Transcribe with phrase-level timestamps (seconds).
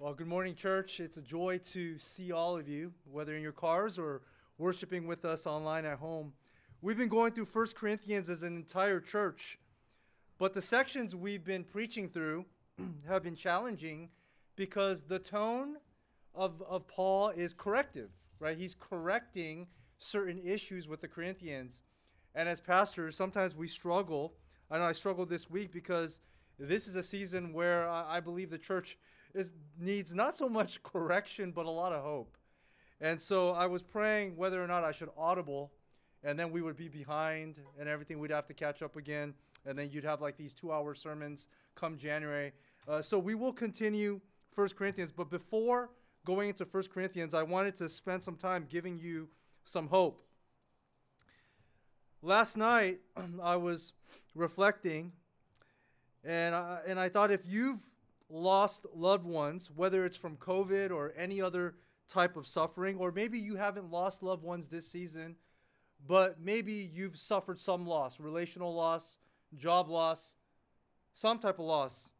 [0.00, 1.00] Well, good morning, church.
[1.00, 4.22] It's a joy to see all of you, whether in your cars or
[4.56, 6.34] worshiping with us online at home.
[6.80, 9.58] We've been going through 1 Corinthians as an entire church,
[10.38, 12.44] but the sections we've been preaching through
[13.08, 14.10] have been challenging
[14.54, 15.78] because the tone
[16.32, 18.56] of, of Paul is corrective, right?
[18.56, 19.66] He's correcting
[19.98, 21.82] certain issues with the Corinthians.
[22.36, 24.34] And as pastors, sometimes we struggle.
[24.70, 26.20] I know I struggled this week because
[26.56, 28.96] this is a season where I, I believe the church
[29.34, 32.36] is, needs not so much correction, but a lot of hope.
[33.00, 35.70] And so I was praying whether or not I should audible,
[36.24, 38.18] and then we would be behind and everything.
[38.18, 39.34] We'd have to catch up again,
[39.64, 42.52] and then you'd have like these two-hour sermons come January.
[42.88, 44.20] Uh, so we will continue
[44.50, 45.90] First Corinthians, but before
[46.24, 49.28] going into First Corinthians, I wanted to spend some time giving you
[49.64, 50.22] some hope.
[52.20, 52.98] Last night,
[53.42, 53.92] I was
[54.34, 55.12] reflecting,
[56.24, 57.86] and I, and I thought if you've
[58.28, 61.76] lost loved ones, whether it's from COVID or any other
[62.08, 65.36] type of suffering, or maybe you haven't lost loved ones this season,
[66.06, 69.18] but maybe you've suffered some loss relational loss,
[69.56, 70.34] job loss,
[71.14, 72.10] some type of loss.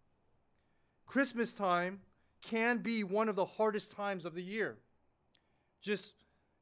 [1.06, 2.00] Christmas time
[2.42, 4.78] can be one of the hardest times of the year.
[5.80, 6.14] Just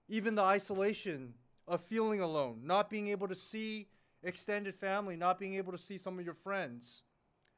[0.08, 1.34] even the isolation
[1.66, 3.88] of feeling alone, not being able to see
[4.22, 7.02] extended family, not being able to see some of your friends,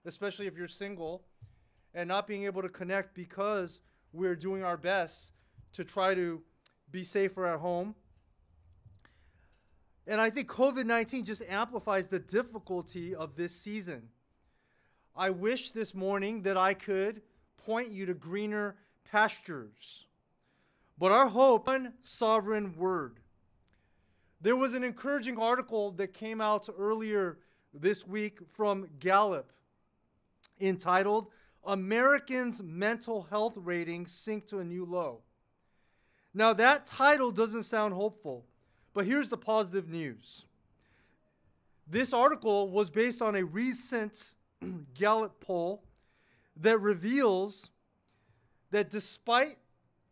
[0.07, 1.25] especially if you're single
[1.95, 3.81] and not being able to connect because
[4.13, 5.33] we're doing our best
[5.73, 6.43] to try to
[6.91, 7.95] be safer at home.
[10.07, 14.09] And I think COVID 19 just amplifies the difficulty of this season.
[15.15, 17.23] I wish this morning that I could
[17.57, 18.77] point you to greener
[19.11, 20.07] pastures.
[20.97, 23.21] But our hope, one sovereign word.
[24.41, 27.39] There was an encouraging article that came out earlier
[27.75, 29.53] this week from Gallup
[30.61, 31.27] entitled
[31.65, 35.21] Americans' mental health ratings sink to a new low.
[36.35, 38.47] Now, that title doesn't sound hopeful,
[38.95, 40.47] but here's the positive news.
[41.87, 44.35] This article was based on a recent
[44.95, 45.83] Gallup poll
[46.57, 47.71] that reveals
[48.71, 49.57] that despite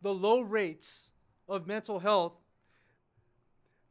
[0.01, 1.09] the low rates
[1.47, 2.33] of mental health,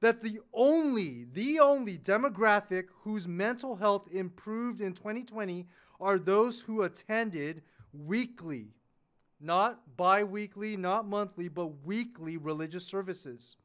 [0.01, 5.67] that the only, the only demographic whose mental health improved in 2020
[6.01, 7.63] are those who attended
[7.93, 8.69] weekly,
[9.41, 13.57] not bi weekly, not monthly, but weekly religious services.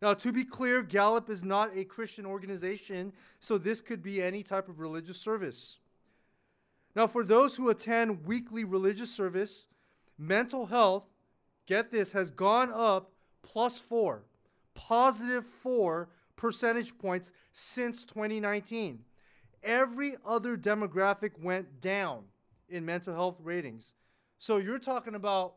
[0.00, 4.42] Now, to be clear, Gallup is not a Christian organization, so this could be any
[4.42, 5.78] type of religious service.
[6.96, 9.68] Now, for those who attend weekly religious service,
[10.18, 11.04] mental health,
[11.66, 13.12] get this, has gone up
[13.42, 14.24] plus four,
[14.74, 19.04] positive four percentage points since 2019
[19.62, 22.24] every other demographic went down
[22.68, 23.94] in mental health ratings.
[24.38, 25.54] So you're talking about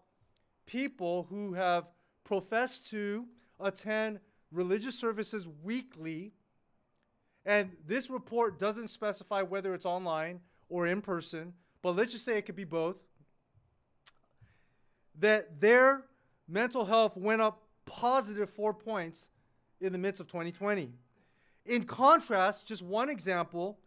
[0.66, 1.86] people who have
[2.24, 3.26] professed to
[3.60, 4.20] attend
[4.52, 6.34] religious services weekly,
[7.46, 12.38] and this report doesn't specify whether it's online or in person, but let's just say
[12.38, 12.98] it could be both,
[15.20, 16.04] that their
[16.48, 19.30] mental health went up positive four points
[19.80, 20.92] in the midst of 2020.
[21.66, 23.80] In contrast, just one example,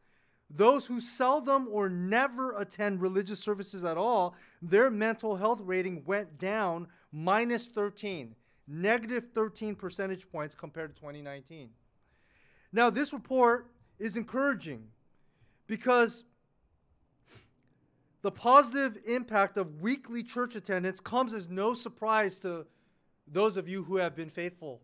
[0.51, 6.39] those who seldom or never attend religious services at all, their mental health rating went
[6.39, 8.35] down minus 13,
[8.67, 11.71] negative 13 percentage points compared to 2019.
[12.73, 14.89] Now, this report is encouraging
[15.67, 16.25] because
[18.23, 22.67] the positive impact of weekly church attendance comes as no surprise to
[23.27, 24.81] those of you who have been faithful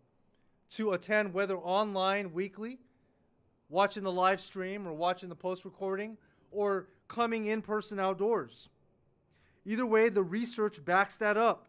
[0.69, 2.79] to attend, whether online weekly
[3.69, 6.17] watching the live stream or watching the post recording
[6.51, 8.69] or coming in person outdoors.
[9.65, 11.67] Either way, the research backs that up.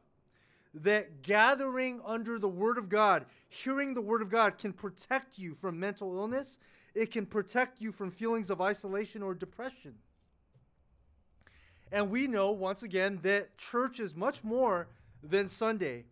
[0.75, 5.55] That gathering under the Word of God, hearing the Word of God, can protect you
[5.55, 6.59] from mental illness.
[6.95, 9.95] It can protect you from feelings of isolation or depression.
[11.91, 14.89] And we know, once again, that church is much more
[15.23, 16.05] than Sunday.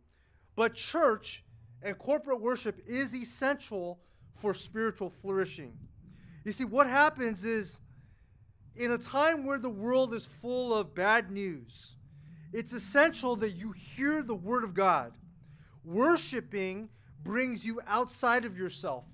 [0.56, 1.44] But church
[1.82, 3.98] and corporate worship is essential
[4.34, 5.72] for spiritual flourishing.
[6.44, 7.80] You see, what happens is
[8.76, 11.96] in a time where the world is full of bad news,
[12.52, 15.12] it's essential that you hear the Word of God.
[15.84, 16.88] Worshiping
[17.22, 19.06] brings you outside of yourself,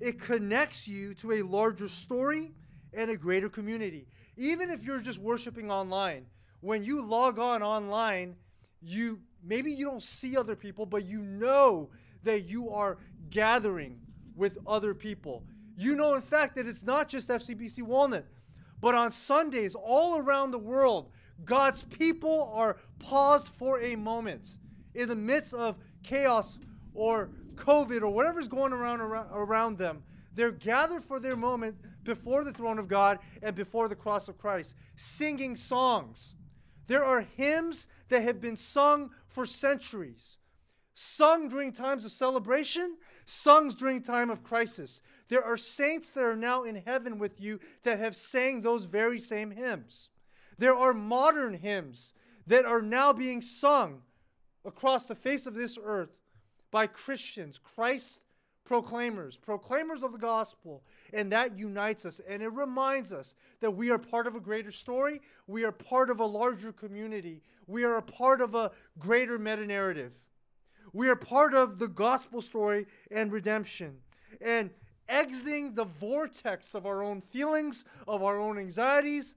[0.00, 2.52] it connects you to a larger story
[2.92, 4.06] and a greater community.
[4.36, 6.26] Even if you're just worshiping online,
[6.60, 8.36] when you log on online,
[8.80, 11.90] you maybe you don't see other people, but you know
[12.24, 12.98] that you are
[13.30, 14.00] gathering
[14.36, 15.44] with other people.
[15.76, 18.26] You know, in fact, that it's not just FCBC Walnut,
[18.80, 21.10] but on Sundays all around the world,
[21.44, 24.48] God's people are paused for a moment
[24.94, 26.58] in the midst of chaos
[26.94, 30.02] or COVID or whatever's going around around them.
[30.34, 34.38] They're gathered for their moment before the throne of God and before the cross of
[34.38, 36.34] Christ, singing songs.
[36.86, 40.38] There are hymns that have been sung for centuries,
[40.94, 45.00] sung during times of celebration, sung during time of crisis.
[45.28, 49.18] There are saints that are now in heaven with you that have sang those very
[49.18, 50.08] same hymns.
[50.58, 52.12] There are modern hymns
[52.46, 54.02] that are now being sung
[54.64, 56.10] across the face of this earth
[56.70, 58.20] by Christians, Christ
[58.64, 63.90] proclaimers, proclaimers of the gospel, and that unites us and it reminds us that we
[63.90, 67.96] are part of a greater story, we are part of a larger community, we are
[67.96, 70.12] a part of a greater meta narrative.
[70.92, 73.98] We are part of the gospel story and redemption.
[74.40, 74.70] And
[75.08, 79.34] exiting the vortex of our own feelings, of our own anxieties,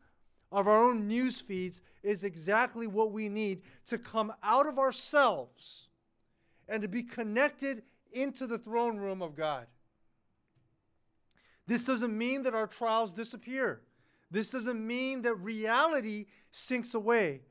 [0.52, 5.88] of our own news feeds is exactly what we need to come out of ourselves
[6.68, 9.68] and to be connected into the throne room of God.
[11.68, 13.82] This doesn't mean that our trials disappear.
[14.30, 17.42] This doesn't mean that reality sinks away.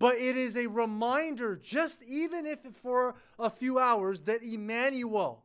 [0.00, 5.44] But it is a reminder, just even if for a few hours, that Emmanuel,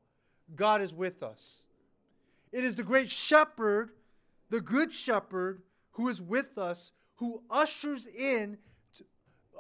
[0.56, 1.66] God is with us.
[2.54, 3.92] It is the great shepherd,
[4.50, 5.62] the good shepherd,
[5.92, 8.57] who is with us, who ushers in,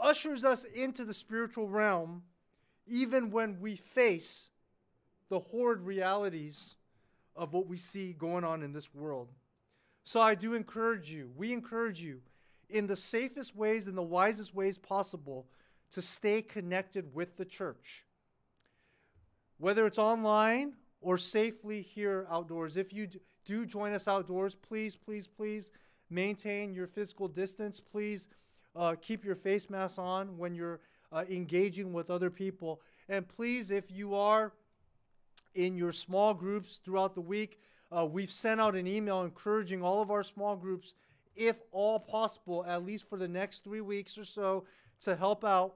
[0.01, 2.23] ushers us into the spiritual realm,
[2.87, 4.49] even when we face
[5.27, 6.75] the horrid realities
[7.35, 9.27] of what we see going on in this world.
[10.05, 12.21] So I do encourage you, we encourage you,
[12.69, 15.47] in the safest ways and the wisest ways possible,
[15.91, 18.05] to stay connected with the church.
[19.57, 22.77] Whether it's online or safely here outdoors.
[22.77, 23.07] If you
[23.45, 25.69] do join us outdoors, please, please, please
[26.09, 27.79] maintain your physical distance.
[27.79, 28.27] Please
[28.75, 30.79] uh, keep your face mask on when you're
[31.11, 32.81] uh, engaging with other people.
[33.07, 34.51] And please, if you are
[35.55, 37.59] in your small groups throughout the week.
[37.95, 40.93] Uh, we've sent out an email encouraging all of our small groups,
[41.35, 44.65] if all possible, at least for the next three weeks or so,
[45.01, 45.75] to help out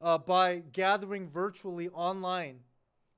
[0.00, 2.60] uh, by gathering virtually online.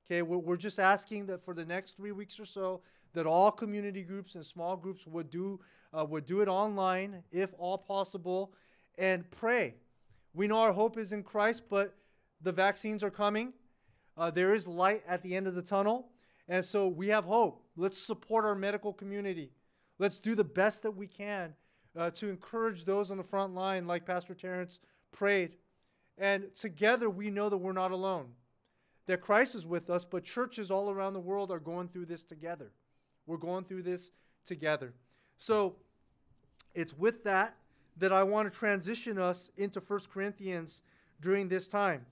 [0.05, 2.81] Okay, we're, just asking that for the next three weeks or so,
[3.13, 5.59] that all community groups and small groups would do
[5.97, 8.51] uh, would do it online if all possible,
[8.97, 9.75] and pray.
[10.33, 11.95] We know our hope is in Christ, but
[12.41, 13.53] the vaccines are coming.
[14.17, 16.09] Uh, there is light at the end of the tunnel.
[16.47, 17.63] And so we have hope.
[17.77, 19.51] Let's support our medical community.
[20.03, 21.53] Let's do the best that we can
[21.97, 24.81] uh, to encourage those on the front line, like Pastor Terrence
[25.13, 25.53] prayed.
[26.17, 28.25] And together we know that we're not alone,
[29.05, 32.21] that Christ is with us, but churches all around the world are going through this
[32.21, 32.73] together.
[33.27, 34.11] We're going through this
[34.45, 34.93] together.
[35.37, 35.77] So
[36.75, 37.55] it's with that
[37.95, 40.81] that I want to transition us into 1 Corinthians
[41.21, 42.05] during this time.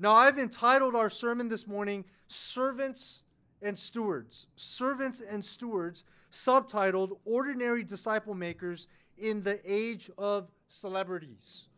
[0.00, 3.22] Now, I've entitled our sermon this morning, Servants
[3.62, 4.48] and Stewards.
[4.56, 6.02] Servants and Stewards,
[6.34, 11.68] subtitled Ordinary Disciple Makers in the Age of Celebrities.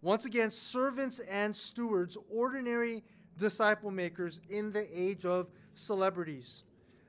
[0.00, 3.04] Once again, servants and stewards, ordinary
[3.36, 6.64] disciple makers in the age of celebrities.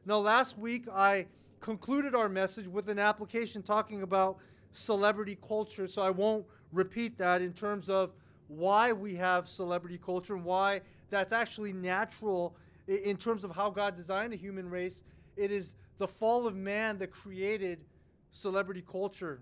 [0.05, 1.25] Now, last week I
[1.61, 4.37] concluded our message with an application talking about
[4.73, 8.11] celebrity culture, so I won't repeat that in terms of
[8.47, 12.55] why we have celebrity culture and why that's actually natural
[12.87, 15.01] in terms of how God designed the human race.
[15.37, 17.85] It is the fall of man that created
[18.31, 19.41] celebrity culture.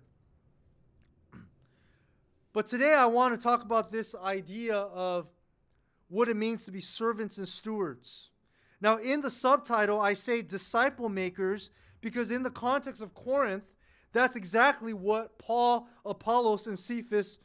[2.53, 5.27] But today I want to talk about this idea of
[6.09, 8.29] what it means to be servants and stewards.
[8.81, 11.69] Now, in the subtitle, I say disciple makers
[12.01, 13.71] because, in the context of Corinth,
[14.11, 17.39] that's exactly what Paul, Apollos, and Cephas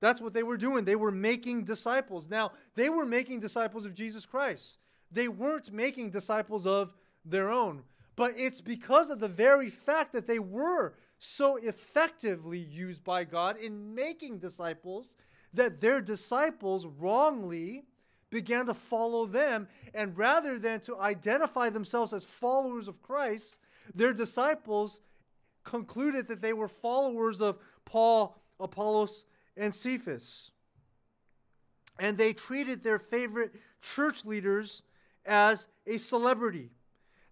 [0.00, 0.84] that's what they were doing.
[0.84, 2.28] They were making disciples.
[2.28, 4.78] Now, they were making disciples of Jesus Christ.
[5.12, 7.82] They weren't making disciples of their own.
[8.20, 13.56] But it's because of the very fact that they were so effectively used by God
[13.56, 15.16] in making disciples
[15.54, 17.86] that their disciples wrongly
[18.28, 19.68] began to follow them.
[19.94, 23.58] And rather than to identify themselves as followers of Christ,
[23.94, 25.00] their disciples
[25.64, 29.24] concluded that they were followers of Paul, Apollos,
[29.56, 30.50] and Cephas.
[31.98, 34.82] And they treated their favorite church leaders
[35.24, 36.68] as a celebrity.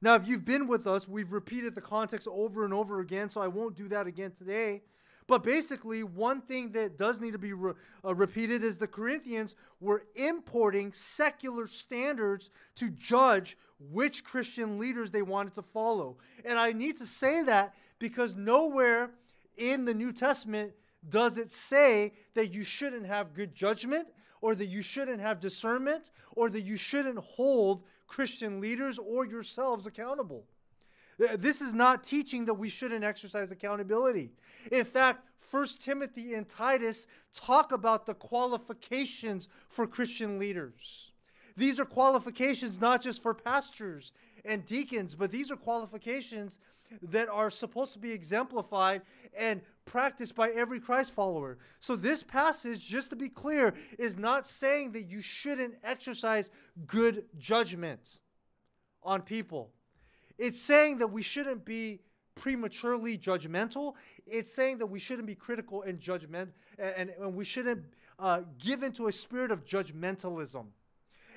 [0.00, 3.40] Now, if you've been with us, we've repeated the context over and over again, so
[3.40, 4.82] I won't do that again today.
[5.26, 7.74] But basically, one thing that does need to be re-
[8.04, 15.22] uh, repeated is the Corinthians were importing secular standards to judge which Christian leaders they
[15.22, 16.16] wanted to follow.
[16.44, 19.10] And I need to say that because nowhere
[19.56, 20.72] in the New Testament
[21.06, 24.08] does it say that you shouldn't have good judgment
[24.40, 29.86] or that you shouldn't have discernment or that you shouldn't hold Christian leaders or yourselves
[29.86, 30.44] accountable.
[31.36, 34.30] This is not teaching that we shouldn't exercise accountability.
[34.70, 41.10] In fact, 1 Timothy and Titus talk about the qualifications for Christian leaders.
[41.56, 44.12] These are qualifications not just for pastors
[44.44, 46.58] and deacons, but these are qualifications
[47.02, 49.02] that are supposed to be exemplified
[49.36, 51.58] and practiced by every Christ follower.
[51.80, 56.50] So, this passage, just to be clear, is not saying that you shouldn't exercise
[56.86, 58.20] good judgment
[59.02, 59.70] on people.
[60.38, 62.00] It's saying that we shouldn't be
[62.34, 63.94] prematurely judgmental.
[64.26, 67.84] It's saying that we shouldn't be critical and judgment, and, and we shouldn't
[68.18, 70.66] uh, give into a spirit of judgmentalism.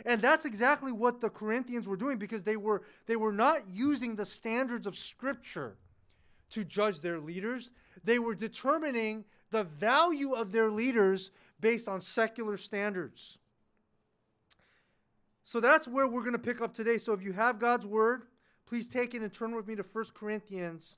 [0.05, 4.15] And that's exactly what the Corinthians were doing because they were they were not using
[4.15, 5.77] the standards of scripture
[6.51, 7.72] to judge their leaders.
[8.03, 13.38] They were determining the value of their leaders based on secular standards.
[15.43, 16.98] So that's where we're going to pick up today.
[16.98, 18.24] So if you have God's word,
[18.65, 20.96] please take it and turn with me to 1 Corinthians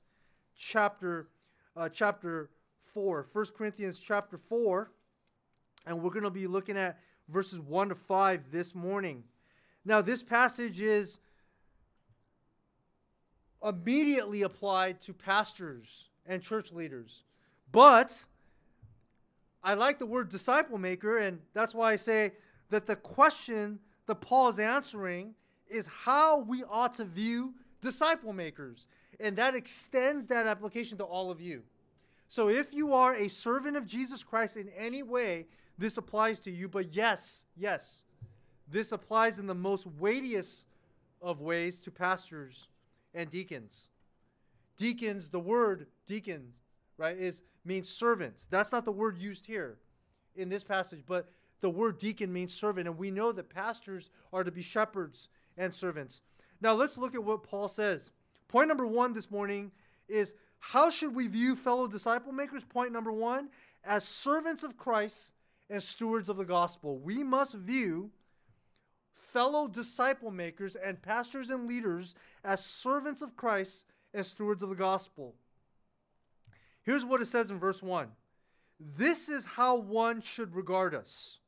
[0.56, 1.28] chapter
[1.76, 2.50] uh, chapter
[2.84, 3.26] 4.
[3.32, 4.90] 1 Corinthians chapter 4.
[5.86, 9.24] And we're going to be looking at verses 1 to 5 this morning.
[9.84, 11.18] Now, this passage is
[13.62, 17.22] immediately applied to pastors and church leaders.
[17.72, 18.24] But
[19.62, 22.32] I like the word disciple maker, and that's why I say
[22.70, 25.34] that the question that Paul is answering
[25.68, 28.86] is how we ought to view disciple makers.
[29.20, 31.62] And that extends that application to all of you.
[32.28, 35.46] So if you are a servant of Jesus Christ in any way,
[35.78, 36.68] this applies to you.
[36.68, 38.02] But yes, yes,
[38.68, 40.66] this applies in the most weightiest
[41.20, 42.68] of ways to pastors
[43.14, 43.88] and deacons.
[44.76, 46.52] Deacons, the word deacon,
[46.98, 48.46] right, is means servants.
[48.50, 49.78] That's not the word used here
[50.36, 51.28] in this passage, but
[51.60, 55.72] the word deacon means servant, and we know that pastors are to be shepherds and
[55.72, 56.20] servants.
[56.60, 58.10] Now let's look at what Paul says.
[58.48, 59.70] Point number one this morning
[60.08, 62.64] is how should we view fellow disciple makers?
[62.64, 63.48] Point number one,
[63.84, 65.32] as servants of Christ
[65.70, 66.98] and stewards of the gospel.
[66.98, 68.10] We must view
[69.12, 74.74] fellow disciple makers and pastors and leaders as servants of Christ and stewards of the
[74.74, 75.34] gospel.
[76.82, 78.08] Here's what it says in verse 1
[78.78, 81.38] This is how one should regard us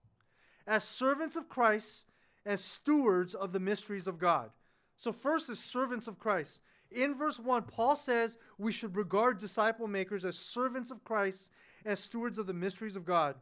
[0.66, 2.06] as servants of Christ
[2.44, 4.50] and stewards of the mysteries of God.
[4.96, 6.60] So, first is servants of Christ.
[6.90, 11.50] In verse 1, Paul says we should regard disciple makers as servants of Christ
[11.84, 13.34] and stewards of the mysteries of God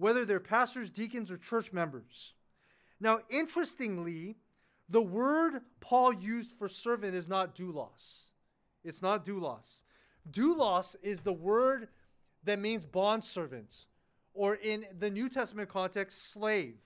[0.00, 2.32] whether they're pastors, deacons, or church members.
[3.00, 4.36] Now, interestingly,
[4.88, 8.28] the word Paul used for servant is not doulos.
[8.82, 9.82] It's not doulos.
[10.30, 11.88] Doulos is the word
[12.44, 13.84] that means bondservant,
[14.32, 16.76] or in the New Testament context, slave.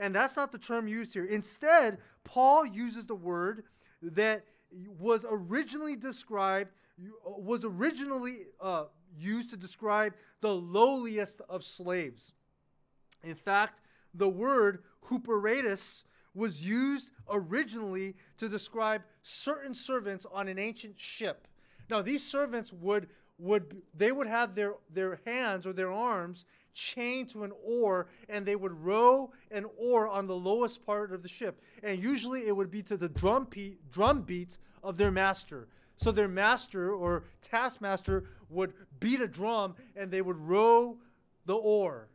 [0.00, 1.26] And that's not the term used here.
[1.26, 3.62] Instead, Paul uses the word
[4.02, 4.44] that
[4.98, 6.70] was originally described,
[7.24, 12.32] was originally uh, used to describe the lowliest of slaves.
[13.22, 13.80] In fact,
[14.14, 16.04] the word huperetus
[16.34, 21.46] was used originally to describe certain servants on an ancient ship.
[21.90, 27.28] Now, these servants would would they would have their their hands or their arms chained
[27.30, 31.28] to an oar and they would row an oar on the lowest part of the
[31.28, 35.68] ship and usually it would be to the drum beat, drum beat of their master
[35.96, 40.98] so their master or taskmaster would beat a drum and they would row
[41.46, 42.08] the oar.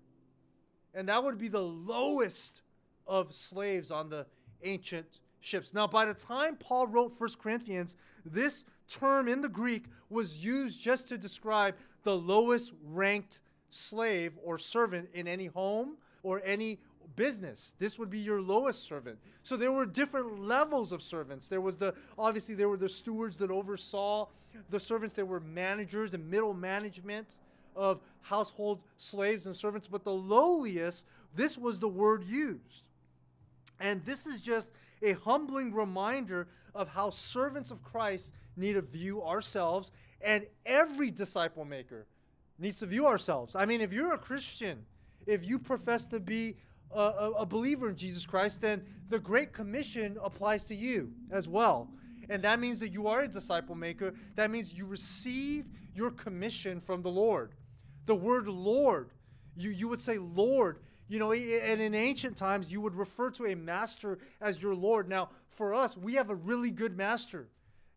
[0.93, 2.62] And that would be the lowest
[3.05, 4.25] of slaves on the
[4.63, 5.74] ancient ships.
[5.74, 10.81] Now, by the time Paul wrote 1 Corinthians, this term in the Greek was used
[10.81, 16.79] just to describe the lowest ranked slave or servant in any home or any
[17.16, 17.74] business.
[17.80, 19.18] This would be your lowest servant.
[19.44, 21.48] So there were different levels of servants.
[21.48, 24.28] There was the obviously there were the stewards that oversaw
[24.70, 25.16] the servants.
[25.16, 27.38] There were managers and middle management
[27.76, 32.84] of household slaves and servants, but the lowliest, this was the word used.
[33.80, 34.72] And this is just
[35.04, 41.66] a humbling reminder of how servants of Christ need to view ourselves and every disciple
[41.66, 42.08] maker
[42.60, 43.56] needs to view ourselves.
[43.56, 44.84] I mean, if you're a Christian,
[45.28, 46.56] if you profess to be
[46.94, 51.89] a, a, believer in Jesus Christ, then the Great Commission applies to you as well.
[52.29, 54.13] And that means that you are a disciple maker.
[54.36, 57.53] That means you receive your commission from the Lord.
[58.06, 59.12] The word Lord,
[59.56, 60.79] you, you would say Lord.
[61.10, 65.08] You know, and in ancient times, you would refer to a master as your Lord.
[65.08, 67.48] Now, for us, we have a really good master.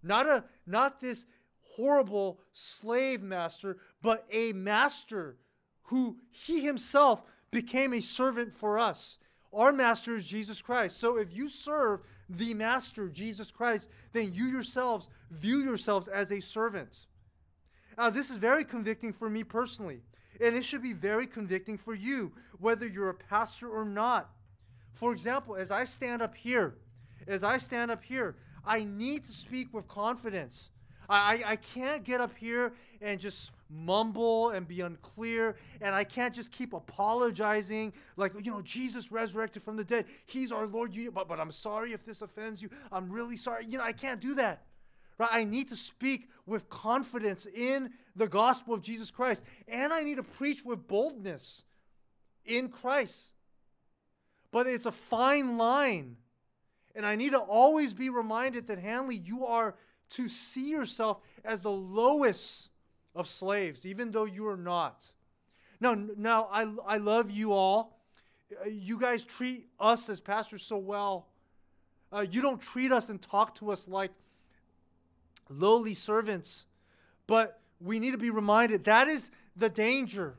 [0.03, 1.27] Not a not this
[1.75, 5.37] horrible slave master, but a master
[5.85, 9.19] who he himself became a servant for us.
[9.53, 10.99] Our master is Jesus Christ.
[10.99, 16.41] So if you serve the master, Jesus Christ, then you yourselves view yourselves as a
[16.41, 17.07] servant.
[17.99, 20.01] Now, this is very convicting for me personally,
[20.41, 24.31] and it should be very convicting for you, whether you're a pastor or not.
[24.93, 26.77] For example, as I stand up here,
[27.27, 30.71] as I stand up here, I need to speak with confidence.
[31.11, 35.57] I, I, can't get up here and just mumble and be unclear.
[35.81, 40.07] And I can't just keep apologizing like, you know, Jesus resurrected from the dead.
[40.27, 40.95] He's our Lord.
[40.95, 42.71] You, But, but I'm sorry if this offends you.
[42.93, 43.65] I'm really sorry.
[43.69, 44.63] You know, I can't do that.
[45.19, 45.29] Right?
[45.33, 49.45] I need to speak with confidence in the gospel of Jesus Christ.
[49.69, 51.65] And I need to preach with boldness
[52.45, 53.33] in Christ.
[54.53, 56.17] But it's a fine line.
[56.95, 59.77] And I need to always be reminded that, Hanley, you are
[60.11, 62.69] to see yourself as the lowest
[63.15, 65.11] of slaves, even though you are not.
[65.81, 67.99] Now, now I, I love you all.
[68.53, 71.27] Uh, you guys treat us as pastors so well.
[72.13, 74.11] Uh, you don't treat us and talk to us like
[75.49, 76.67] lowly servants.
[77.27, 80.35] But we need to be reminded that is the danger.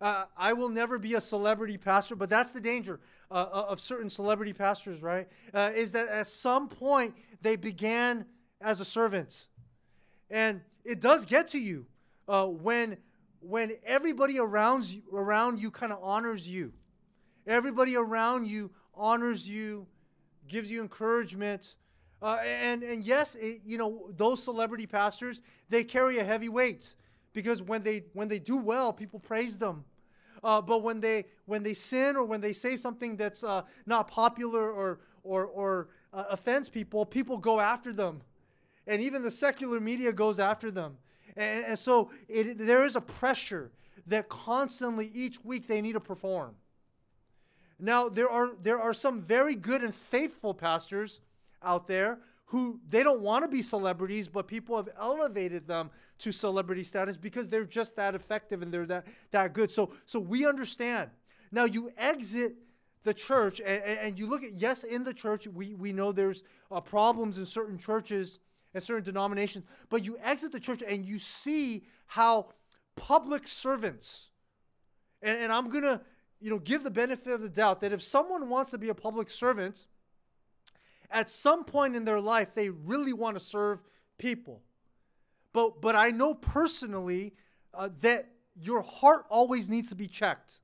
[0.00, 3.80] Uh, I will never be a celebrity pastor, but that's the danger uh, uh of
[3.80, 5.28] certain celebrity pastors, right?
[5.52, 8.24] Uh, is that at some point they began
[8.60, 9.46] as a servant.
[10.30, 11.86] And it does get to you
[12.28, 12.98] uh, when
[13.40, 16.72] when everybody around you, around you kind of honors you.
[17.46, 19.86] Everybody around you honors you,
[20.48, 21.76] gives you encouragement.
[22.20, 26.96] Uh, and and yes, it, you know those celebrity pastors they carry a heavy weight
[27.32, 29.84] because when they when they do well, people praise them.
[30.42, 34.08] Uh, but when they when they sin or when they say something that's uh, not
[34.08, 38.20] popular or or or uh, offends people, people go after them,
[38.88, 40.96] and even the secular media goes after them.
[41.36, 43.70] And, and so it, there is a pressure
[44.06, 46.54] that constantly each week they need to perform.
[47.78, 51.20] Now, there are, there are some very good and faithful pastors
[51.62, 56.32] out there who they don't want to be celebrities, but people have elevated them to
[56.32, 59.70] celebrity status because they're just that effective and they're that, that good.
[59.70, 61.10] So, so we understand.
[61.52, 62.54] Now, you exit
[63.04, 66.42] the church and, and you look at, yes, in the church, we, we know there's
[66.70, 68.38] uh, problems in certain churches
[68.78, 72.48] and certain denominations, but you exit the church and you see how
[72.96, 74.28] public servants,
[75.20, 76.00] and, and I'm going to
[76.40, 78.94] you know, give the benefit of the doubt that if someone wants to be a
[78.94, 79.86] public servant,
[81.10, 83.82] at some point in their life, they really want to serve
[84.18, 84.62] people.
[85.52, 87.34] But, but I know personally
[87.74, 88.28] uh, that
[88.60, 90.60] your heart always needs to be checked.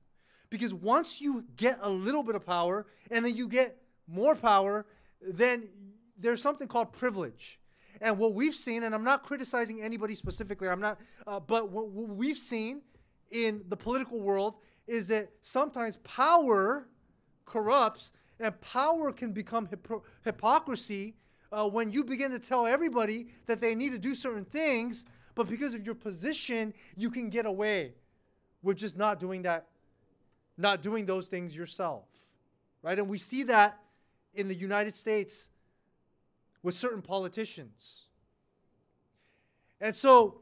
[0.49, 4.85] Because once you get a little bit of power and then you get more power,
[5.21, 5.67] then
[6.17, 7.59] there's something called privilege.
[8.01, 11.89] And what we've seen, and I'm not criticizing anybody specifically, I'm not, uh, but what,
[11.89, 12.81] what we've seen
[13.31, 14.55] in the political world
[14.87, 16.87] is that sometimes power
[17.45, 19.69] corrupts and power can become
[20.23, 21.15] hypocrisy
[21.51, 25.05] uh, when you begin to tell everybody that they need to do certain things,
[25.35, 27.93] but because of your position, you can get away
[28.61, 29.67] with just not doing that,
[30.57, 32.05] not doing those things yourself.
[32.81, 32.99] Right?
[32.99, 33.79] And we see that
[34.33, 35.49] in the United States
[36.65, 38.05] with certain politicians.
[39.79, 40.41] And so,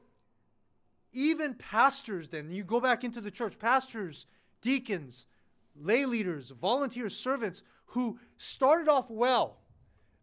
[1.12, 4.26] even pastors, then, you go back into the church, pastors,
[4.62, 5.26] deacons,
[5.76, 9.58] lay leaders, volunteers, servants who started off well.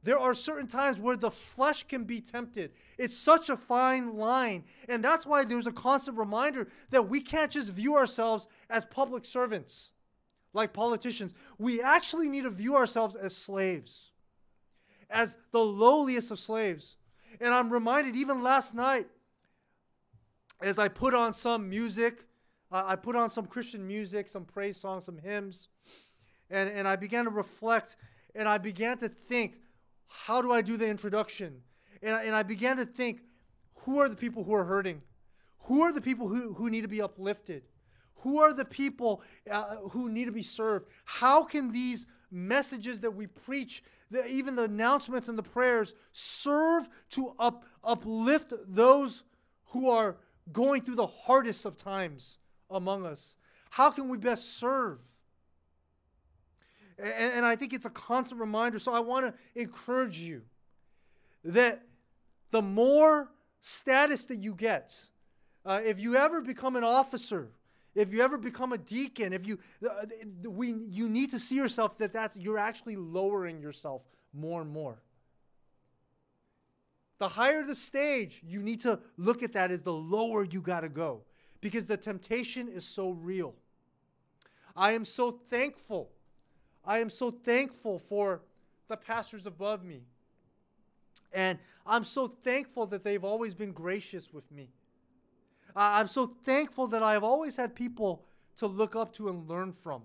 [0.03, 2.73] There are certain times where the flesh can be tempted.
[2.97, 4.65] It's such a fine line.
[4.89, 9.27] And that's why there's a constant reminder that we can't just view ourselves as public
[9.27, 9.91] servants
[10.55, 11.35] like politicians.
[11.59, 14.10] We actually need to view ourselves as slaves
[15.11, 16.97] as the lowliest of slaves.
[17.41, 19.07] And I'm reminded, even last night,
[20.61, 22.27] as I put on some music,
[22.71, 25.69] uh, I put on some Christian music, some praise songs, some hymns,
[26.51, 27.97] and, and I began to reflect
[28.35, 29.57] and I began to think,
[30.07, 31.63] how do I do the introduction?
[32.03, 33.23] And I, and I began to think,
[33.75, 35.03] who are the people who are hurting?
[35.65, 37.63] Who are the people who, who need to be uplifted?
[38.17, 40.87] Who are the people uh, who need to be served?
[41.05, 46.89] How can these messages that we preach, the, even the announcements and the prayers, serve
[47.11, 49.23] to up, uplift those
[49.67, 50.17] who are
[50.53, 52.39] going through the hardest of times
[52.71, 53.37] among us?
[53.71, 54.99] How can we best serve?
[56.99, 58.79] And, and I think it's a constant reminder.
[58.79, 60.43] So I want to encourage you
[61.45, 61.83] that
[62.51, 63.31] the more
[63.63, 65.09] status that you get,
[65.65, 67.51] uh, if you ever become an officer,
[67.95, 70.07] if you ever become a deacon, if you uh,
[70.49, 75.03] we you need to see yourself that that's you're actually lowering yourself more and more.
[77.19, 80.81] the higher the stage, you need to look at that as the lower you got
[80.81, 81.21] to go
[81.61, 83.55] because the temptation is so real.
[84.75, 86.11] I am so thankful.
[86.85, 88.41] I am so thankful for
[88.89, 90.03] the pastors above me.
[91.33, 94.71] And I'm so thankful that they've always been gracious with me.
[95.75, 98.25] I'm so thankful that I've always had people
[98.57, 100.03] to look up to and learn from.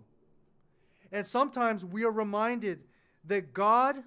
[1.12, 2.84] And sometimes we are reminded
[3.26, 4.04] that God,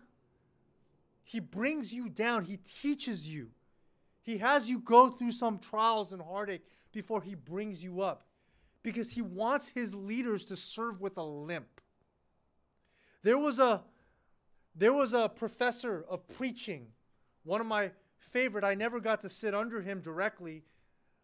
[1.24, 3.48] He brings you down, He teaches you.
[4.22, 8.24] He has you go through some trials and heartache before He brings you up
[8.82, 11.80] because He wants His leaders to serve with a limp.
[13.22, 13.82] There was a
[14.78, 16.86] there was a professor of preaching,
[17.42, 17.90] one of my
[18.20, 18.62] favorite.
[18.62, 20.62] I never got to sit under him directly,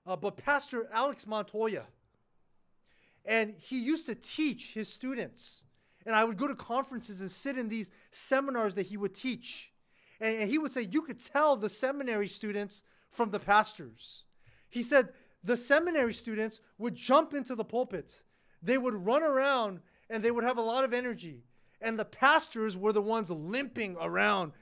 [0.06, 1.84] uh, but Pastor Alex Montoya.
[3.24, 5.62] And he used to teach his students.
[6.04, 9.72] And I would go to conferences and sit in these seminars that he would teach.
[10.20, 14.24] And, and he would say, You could tell the seminary students from the pastors.
[14.68, 15.08] He said,
[15.42, 18.22] The seminary students would jump into the pulpits,
[18.62, 21.44] they would run around, and they would have a lot of energy.
[21.80, 24.52] And the pastors were the ones limping around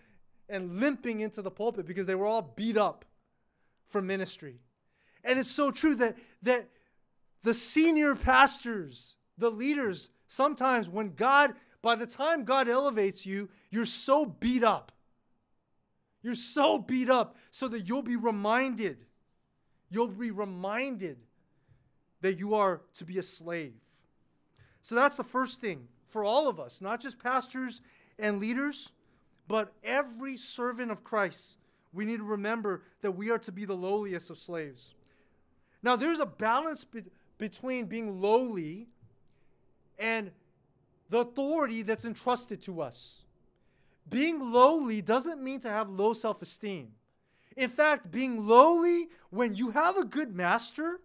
[0.49, 3.05] and limping into the pulpit because they were all beat up
[3.87, 4.61] from ministry.
[5.25, 6.69] And it's so true that, that
[7.43, 13.85] the senior pastors, the leaders, sometimes when God, by the time God elevates you, you're
[13.85, 14.93] so beat up.
[16.23, 18.99] You're so beat up so that you'll be reminded,
[19.91, 21.19] you'll be reminded
[22.21, 23.75] that you are to be a slave.
[24.81, 27.81] So that's the first thing for all of us, not just pastors
[28.19, 28.93] and leaders,
[29.49, 31.57] but every servant of Christ.
[31.93, 34.95] We need to remember that we are to be the lowliest of slaves.
[35.83, 37.05] Now, there's a balance be-
[37.39, 38.89] between being lowly
[39.99, 40.31] and
[41.11, 43.23] the authority that's entrusted to us.
[44.09, 46.93] Being lowly doesn't mean to have low self esteem.
[47.57, 51.01] In fact, being lowly when you have a good master,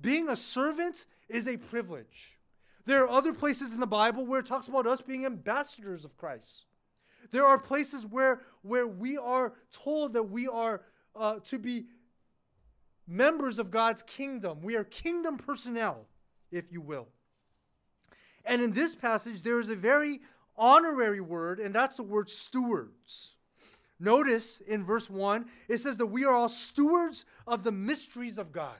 [0.00, 2.38] being a servant is a privilege.
[2.86, 6.16] There are other places in the Bible where it talks about us being ambassadors of
[6.16, 6.64] Christ.
[7.30, 10.82] There are places where, where we are told that we are
[11.14, 11.86] uh, to be
[13.10, 14.60] members of God's kingdom.
[14.62, 16.06] We are kingdom personnel,
[16.50, 17.08] if you will.
[18.44, 20.20] And in this passage, there is a very
[20.56, 23.36] honorary word, and that's the word stewards.
[23.98, 28.52] Notice in verse 1, it says that we are all stewards of the mysteries of
[28.52, 28.76] God.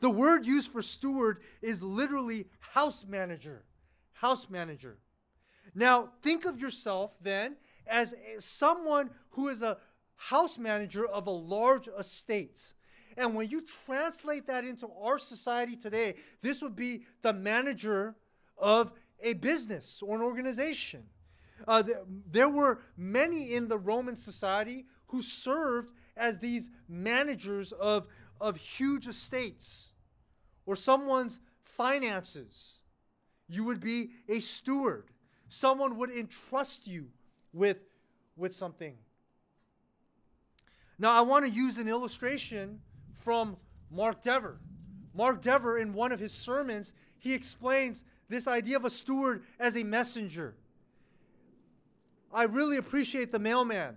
[0.00, 3.64] The word used for steward is literally house manager.
[4.12, 4.98] House manager.
[5.74, 9.78] Now, think of yourself then as someone who is a
[10.16, 12.72] house manager of a large estate.
[13.16, 18.16] And when you translate that into our society today, this would be the manager
[18.58, 21.04] of a business or an organization.
[21.66, 21.98] Uh, th-
[22.30, 28.06] there were many in the Roman society who served as these managers of,
[28.40, 29.90] of huge estates
[30.66, 32.80] or someone's finances.
[33.48, 35.10] You would be a steward.
[35.48, 37.08] Someone would entrust you
[37.52, 37.78] with,
[38.36, 38.96] with something.
[40.98, 42.80] Now, I want to use an illustration
[43.14, 43.56] from
[43.90, 44.58] Mark Dever.
[45.14, 49.76] Mark Dever, in one of his sermons, he explains this idea of a steward as
[49.76, 50.54] a messenger.
[52.32, 53.96] I really appreciate the mailman.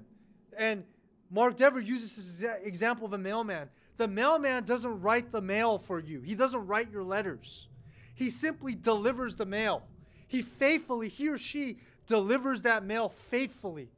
[0.56, 0.84] And
[1.32, 3.69] Mark Dever uses this example of a mailman.
[3.97, 7.67] The mailman doesn't write the mail for you, he doesn't write your letters.
[8.13, 9.84] He simply delivers the mail.
[10.27, 11.77] He faithfully, he or she
[12.08, 13.89] delivers that mail faithfully.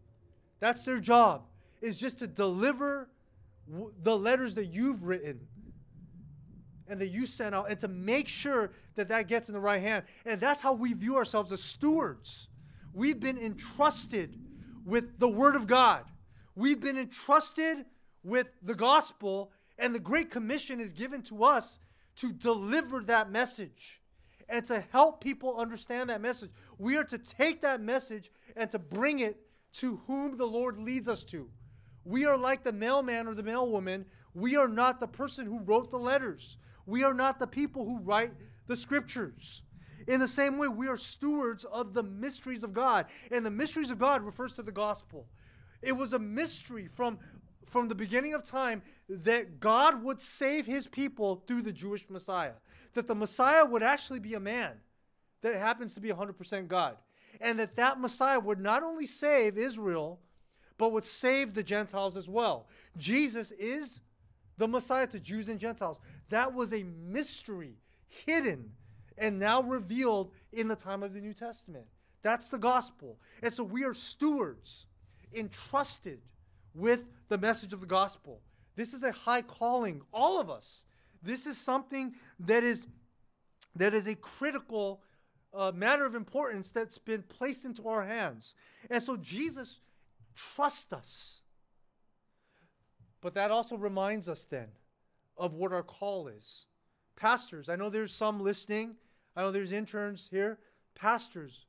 [0.60, 1.44] That's their job,
[1.82, 3.10] is just to deliver
[3.70, 5.40] w- the letters that you've written
[6.88, 9.82] and that you sent out and to make sure that that gets in the right
[9.82, 10.04] hand.
[10.26, 12.48] And that's how we view ourselves as stewards.
[12.94, 14.40] We've been entrusted
[14.86, 16.06] with the Word of God,
[16.56, 17.86] we've been entrusted
[18.24, 21.80] with the gospel, and the Great Commission is given to us
[22.18, 24.02] to deliver that message
[24.50, 26.50] and to help people understand that message.
[26.78, 29.40] We are to take that message and to bring it
[29.74, 31.50] to whom the Lord leads us to.
[32.06, 34.06] We are like the mailman or the mailwoman.
[34.34, 36.58] We are not the person who wrote the letters.
[36.86, 38.32] We are not the people who write
[38.68, 39.64] the scriptures.
[40.08, 43.06] In the same way, we are stewards of the mysteries of God.
[43.32, 45.28] And the mysteries of God refers to the gospel.
[45.82, 47.20] It was a mystery from,
[47.66, 52.54] from the beginning of time that God would save his people through the Jewish Messiah
[52.94, 54.74] that the Messiah would actually be a man
[55.42, 56.98] that happens to be 100% God.
[57.40, 60.20] And that that Messiah would not only save Israel,
[60.80, 62.68] but would save the Gentiles as well.
[62.98, 64.00] Jesus is
[64.58, 66.00] the Messiah to Jews and Gentiles.
[66.30, 67.76] That was a mystery
[68.08, 68.72] hidden
[69.18, 71.86] and now revealed in the time of the New Testament.
[72.22, 73.20] That's the gospel.
[73.44, 74.86] And so we are stewards
[75.34, 76.22] entrusted
[76.74, 78.42] with the message of the gospel.
[78.78, 80.86] This is a high calling, all of us.
[81.22, 82.88] This is something that is
[83.76, 85.04] that is a critical
[85.54, 88.56] uh, matter of importance that's been placed into our hands.
[88.90, 89.80] And so Jesus
[90.40, 91.42] trusts us.
[93.22, 94.70] But that also reminds us then
[95.38, 96.66] of what our call is.
[97.16, 98.96] Pastors, I know there's some listening,
[99.36, 100.60] I know there's interns here.
[100.96, 101.66] Pastors,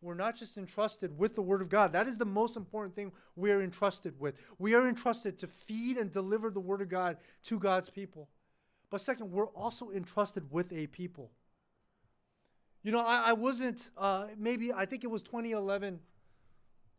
[0.00, 1.92] we're not just entrusted with the Word of God.
[1.92, 4.34] That is the most important thing we are entrusted with.
[4.58, 8.28] We are entrusted to feed and deliver the Word of God to God's people.
[8.90, 11.30] But second, we're also entrusted with a people.
[12.82, 16.00] You know, I, I wasn't, uh, maybe, I think it was 2011.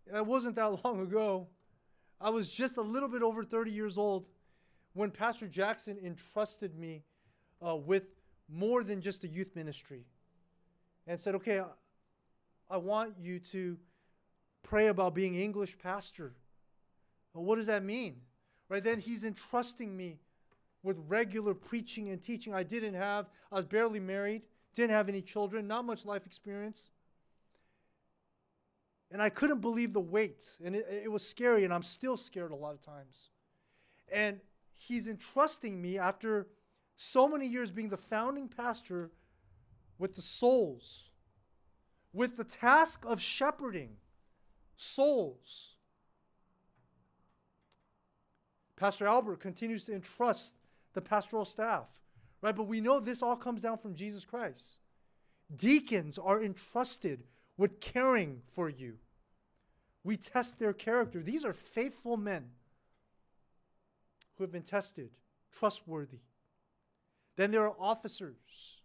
[0.08, 1.48] It wasn't that long ago.
[2.20, 4.28] I was just a little bit over 30 years old
[4.94, 7.04] when Pastor Jackson entrusted me
[7.66, 8.04] uh, with
[8.50, 10.06] more than just the youth ministry
[11.08, 11.62] and said, okay,
[12.70, 13.78] I, want you to
[14.64, 16.34] pray about being English pastor.
[17.34, 18.18] Well, what does that mean?
[18.70, 20.20] Right then, he's entrusting me
[20.84, 22.54] with regular preaching and teaching.
[22.54, 26.90] I didn't have, I was barely married, didn't have any children, not much life experience.
[29.12, 30.46] And I couldn't believe the weight.
[30.64, 33.30] And it, it was scary, and I'm still scared a lot of times.
[34.12, 34.40] And
[34.76, 36.48] he's entrusting me after
[36.96, 39.12] so many years being the founding pastor
[39.98, 41.10] with the souls,
[42.14, 43.98] with the task of shepherding
[44.78, 45.76] souls.
[48.76, 50.56] Pastor Albert continues to entrust
[50.94, 51.88] the pastoral staff,
[52.42, 52.56] right?
[52.56, 54.78] But we know this all comes down from Jesus Christ.
[55.56, 57.24] Deacons are entrusted
[57.62, 58.96] with caring for you.
[60.04, 61.22] We test their character.
[61.22, 62.46] These are faithful men
[64.36, 65.12] who have been tested,
[65.52, 66.22] trustworthy.
[67.36, 68.80] Then there are officers,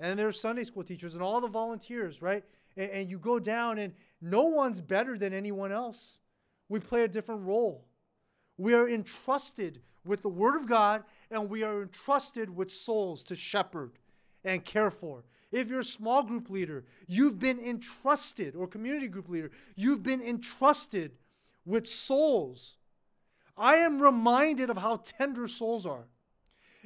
[0.00, 2.42] and there are Sunday school teachers, and all the volunteers, right?
[2.76, 6.18] And, and you go down, and no one's better than anyone else.
[6.68, 7.84] We play a different role.
[8.58, 13.36] We are entrusted with the Word of God, and we are entrusted with souls to
[13.36, 13.92] shepherd
[14.42, 15.22] and care for.
[15.54, 20.20] If you're a small group leader, you've been entrusted, or community group leader, you've been
[20.20, 21.12] entrusted
[21.64, 22.74] with souls.
[23.56, 26.08] I am reminded of how tender souls are.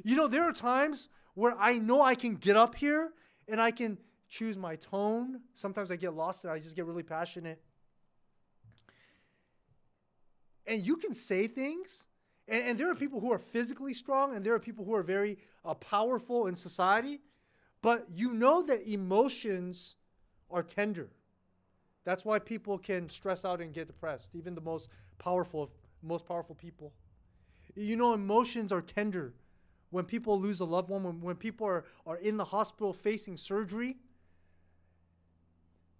[0.04, 3.14] You know, there are times where I know I can get up here
[3.48, 3.96] and I can
[4.28, 5.40] choose my tone.
[5.54, 7.62] Sometimes I get lost and I just get really passionate.
[10.66, 12.04] And you can say things,
[12.46, 15.02] and, and there are people who are physically strong, and there are people who are
[15.02, 17.20] very uh, powerful in society,
[17.82, 19.94] but you know that emotions
[20.50, 21.10] are tender.
[22.04, 24.88] That's why people can stress out and get depressed, even the most
[25.18, 25.70] powerful,
[26.02, 26.92] most powerful people.
[27.74, 29.34] You know, emotions are tender
[29.90, 33.36] when people lose a loved one, when, when people are, are in the hospital facing
[33.36, 33.96] surgery.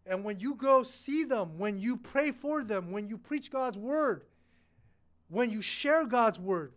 [0.06, 3.78] And when you go see them, when you pray for them, when you preach God's
[3.78, 4.24] word,
[5.28, 6.72] when you share God's word,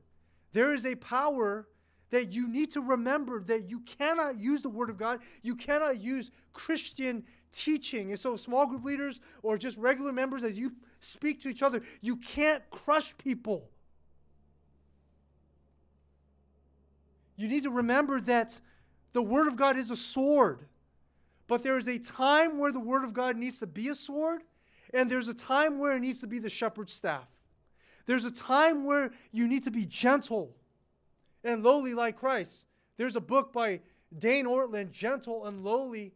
[0.52, 1.68] there is a power
[2.12, 6.00] that you need to remember that you cannot use the word of God, you cannot
[6.00, 8.12] use Christian teaching.
[8.12, 11.82] And so, small group leaders or just regular members, as you speak to each other,
[12.02, 13.70] you can't crush people.
[17.38, 18.60] You need to remember that
[19.14, 20.66] the Word of God is a sword,
[21.48, 24.42] but there is a time where the Word of God needs to be a sword,
[24.94, 27.28] and there's a time where it needs to be the shepherd's staff.
[28.06, 30.56] There's a time where you need to be gentle
[31.44, 32.66] and lowly like Christ.
[32.98, 33.82] There's a book by
[34.18, 36.14] Dane Ortlund, Gentle and Lowly.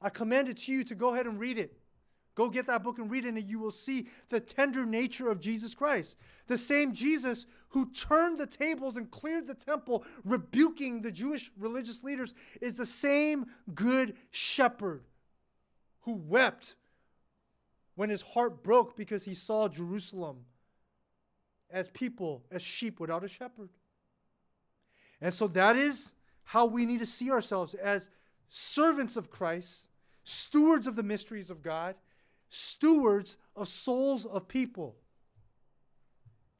[0.00, 1.78] I commend it to you to go ahead and read it.
[2.34, 5.40] Go get that book and read it, and you will see the tender nature of
[5.40, 6.16] Jesus Christ.
[6.46, 12.04] The same Jesus who turned the tables and cleared the temple, rebuking the Jewish religious
[12.04, 15.02] leaders, is the same good shepherd
[16.02, 16.76] who wept
[17.96, 20.44] when his heart broke because he saw Jerusalem
[21.70, 23.68] as people, as sheep without a shepherd.
[25.20, 26.12] And so that is
[26.44, 28.08] how we need to see ourselves as
[28.48, 29.88] servants of Christ,
[30.24, 31.96] stewards of the mysteries of God
[32.50, 34.96] stewards of souls of people.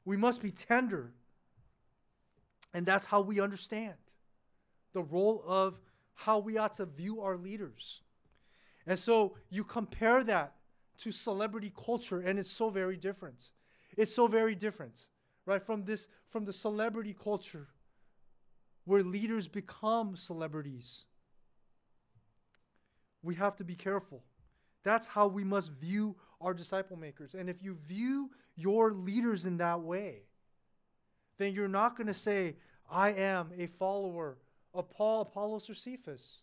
[0.05, 1.13] We must be tender.
[2.73, 3.95] And that's how we understand
[4.93, 5.79] the role of
[6.13, 8.01] how we ought to view our leaders.
[8.85, 10.53] And so you compare that
[10.99, 13.49] to celebrity culture, and it's so very different.
[13.97, 15.07] It's so very different,
[15.45, 15.63] right?
[15.63, 17.67] From this, from the celebrity culture
[18.89, 21.05] where leaders become celebrities.
[23.21, 24.23] We have to be careful.
[24.83, 27.35] That's how we must view our disciple makers.
[27.35, 30.23] And if you view your leaders in that way,
[31.37, 32.55] then you're not going to say,
[32.89, 34.39] I am a follower
[34.73, 36.41] of Paul, Apollos, or Cephas.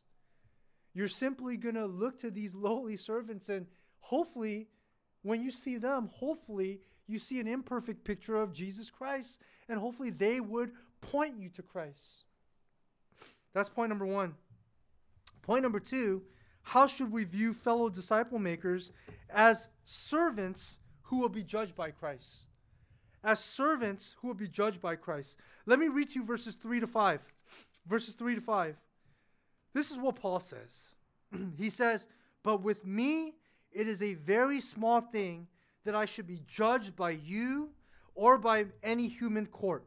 [0.94, 3.66] You're simply going to look to these lowly servants and
[3.98, 4.68] hopefully,
[5.22, 6.78] when you see them, hopefully
[7.09, 11.62] you see an imperfect picture of Jesus Christ, and hopefully they would point you to
[11.62, 12.25] Christ.
[13.57, 14.35] That's point number one.
[15.40, 16.23] Point number two
[16.61, 18.90] how should we view fellow disciple makers
[19.31, 22.45] as servants who will be judged by Christ?
[23.25, 25.38] As servants who will be judged by Christ.
[25.64, 27.33] Let me read to you verses 3 to 5.
[27.87, 28.77] Verses 3 to 5.
[29.73, 30.88] This is what Paul says.
[31.57, 32.09] he says,
[32.42, 33.37] But with me,
[33.73, 35.47] it is a very small thing
[35.85, 37.71] that I should be judged by you
[38.14, 39.87] or by any human court.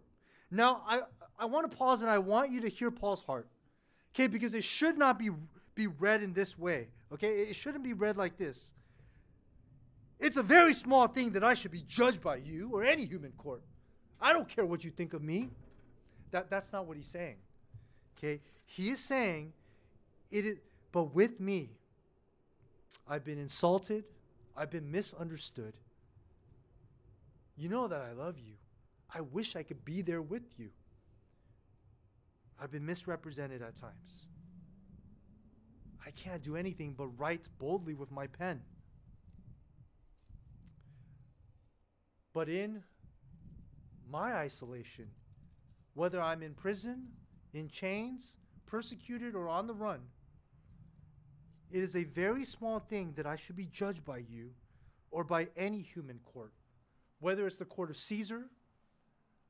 [0.49, 1.01] Now, I,
[1.37, 3.47] I want to pause and I want you to hear Paul's heart.
[4.13, 5.29] Okay, because it should not be,
[5.75, 6.87] be read in this way.
[7.13, 8.71] Okay, it shouldn't be read like this.
[10.19, 13.31] It's a very small thing that I should be judged by you or any human
[13.31, 13.61] court.
[14.21, 15.49] I don't care what you think of me.
[16.31, 17.37] That, that's not what he's saying.
[18.17, 19.53] Okay, he is saying,
[20.29, 20.57] it is,
[20.91, 21.69] but with me,
[23.07, 24.03] I've been insulted,
[24.57, 25.73] I've been misunderstood.
[27.55, 28.53] You know that I love you.
[29.13, 30.69] I wish I could be there with you.
[32.61, 34.25] I've been misrepresented at times.
[36.05, 38.61] I can't do anything but write boldly with my pen.
[42.33, 42.83] But in
[44.09, 45.07] my isolation,
[45.93, 47.07] whether I'm in prison,
[47.53, 50.01] in chains, persecuted, or on the run,
[51.71, 54.51] it is a very small thing that I should be judged by you
[55.11, 56.53] or by any human court,
[57.19, 58.45] whether it's the court of Caesar,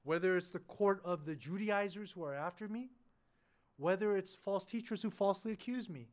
[0.04, 2.90] whether it's the court of the Judaizers who are after me,
[3.80, 6.10] whether it's false teachers who falsely accuse me,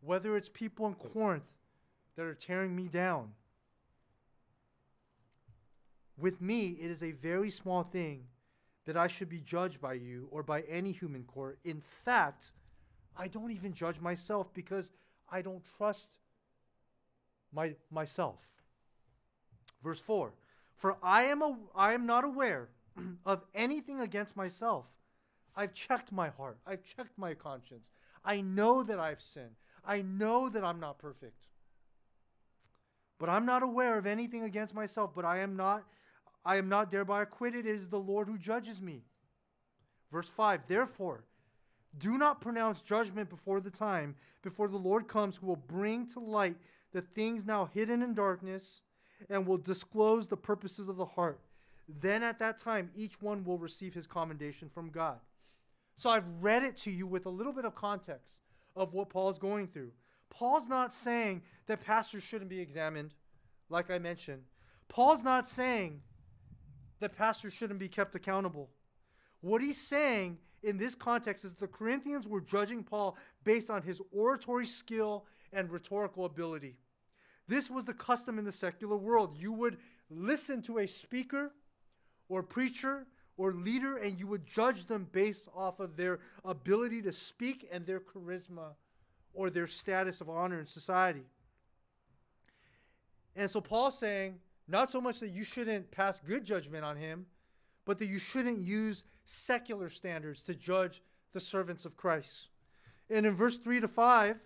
[0.00, 1.50] whether it's people in Corinth
[2.14, 3.32] that are tearing me down.
[6.16, 8.26] With me, it is a very small thing
[8.86, 11.58] that I should be judged by you or by any human court.
[11.64, 12.52] In fact,
[13.16, 14.92] I don't even judge myself because
[15.30, 16.16] I don't trust
[17.52, 18.38] my, myself.
[19.82, 20.32] Verse 4
[20.76, 22.68] For I am, a, I am not aware
[23.26, 24.86] of anything against myself.
[25.58, 27.90] I've checked my heart, I've checked my conscience.
[28.24, 31.48] I know that I've sinned, I know that I'm not perfect.
[33.18, 35.84] But I'm not aware of anything against myself, but I am not
[36.44, 37.66] I am not thereby acquitted.
[37.66, 39.02] It is the Lord who judges me.
[40.12, 41.24] Verse 5 Therefore,
[41.98, 46.20] do not pronounce judgment before the time, before the Lord comes, who will bring to
[46.20, 46.56] light
[46.92, 48.82] the things now hidden in darkness
[49.28, 51.40] and will disclose the purposes of the heart.
[51.88, 55.18] Then at that time, each one will receive his commendation from God.
[55.98, 58.40] So I've read it to you with a little bit of context
[58.76, 59.90] of what Paul's going through.
[60.30, 63.14] Paul's not saying that pastors shouldn't be examined,
[63.68, 64.42] like I mentioned.
[64.88, 66.00] Paul's not saying
[67.00, 68.70] that pastors shouldn't be kept accountable.
[69.40, 74.00] What he's saying in this context is the Corinthians were judging Paul based on his
[74.12, 76.76] oratory skill and rhetorical ability.
[77.48, 79.36] This was the custom in the secular world.
[79.36, 79.78] You would
[80.10, 81.54] listen to a speaker
[82.28, 87.12] or preacher or leader and you would judge them based off of their ability to
[87.12, 88.74] speak and their charisma
[89.32, 91.24] or their status of honor in society.
[93.36, 97.24] And so Paul's saying, not so much that you shouldn't pass good judgment on him,
[97.86, 101.00] but that you shouldn't use secular standards to judge
[101.32, 102.48] the servants of Christ.
[103.08, 104.42] And in verse 3 to 5,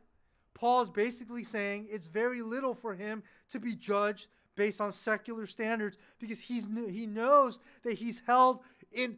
[0.55, 5.47] Paul is basically saying it's very little for him to be judged based on secular
[5.47, 8.61] standards because he's, he knows that he's held
[8.93, 9.17] in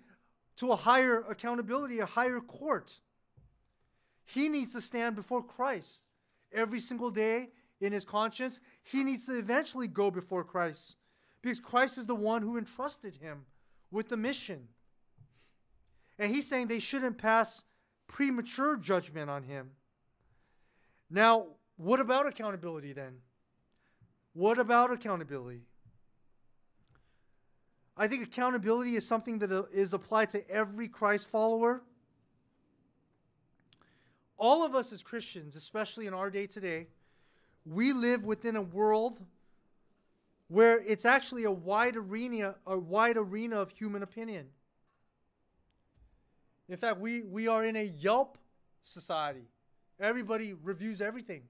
[0.57, 3.01] to a higher accountability, a higher court.
[4.25, 6.05] He needs to stand before Christ
[6.53, 7.49] every single day
[7.81, 8.61] in his conscience.
[8.83, 10.97] He needs to eventually go before Christ
[11.43, 13.45] because Christ is the one who entrusted him
[13.91, 14.69] with the mission.
[16.19, 17.63] And he's saying they shouldn't pass
[18.07, 19.73] premature judgment on him.
[21.11, 23.19] Now, what about accountability then?
[24.35, 25.63] What about accountability?
[27.97, 31.83] I think accountability is something that uh, applied to every Christ follower.
[34.37, 36.89] All of us as Christians, especially in our day today,
[37.65, 39.21] we live within a world
[40.49, 44.47] where it's actually a wide arena, a wide arena of human opinion.
[46.69, 48.37] In fact, we, we are in a Yelp
[48.83, 49.47] society.
[50.01, 51.43] Everybody reviews everything.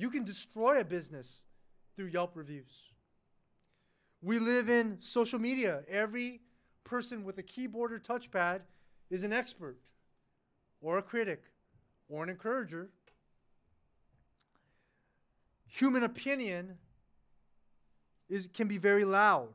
[0.00, 1.42] You can destroy a business
[1.94, 2.88] through Yelp reviews.
[4.22, 5.82] We live in social media.
[5.90, 6.40] Every
[6.84, 8.60] person with a keyboard or touchpad
[9.10, 9.76] is an expert
[10.80, 11.42] or a critic
[12.08, 12.88] or an encourager.
[15.66, 16.78] Human opinion
[18.30, 19.52] is, can be very loud.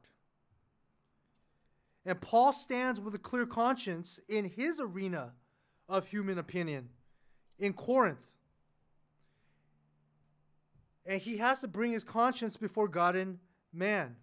[2.05, 5.31] And Paul stands with a clear conscience in his arena
[5.89, 6.89] of human opinion
[7.57, 8.19] in Corinth.
[11.05, 13.39] And he has to bring his conscience before God and
[13.71, 14.15] man.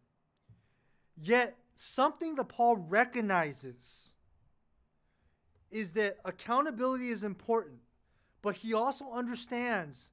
[1.17, 4.11] Yet, something that Paul recognizes
[5.71, 7.79] is that accountability is important,
[8.43, 10.11] but he also understands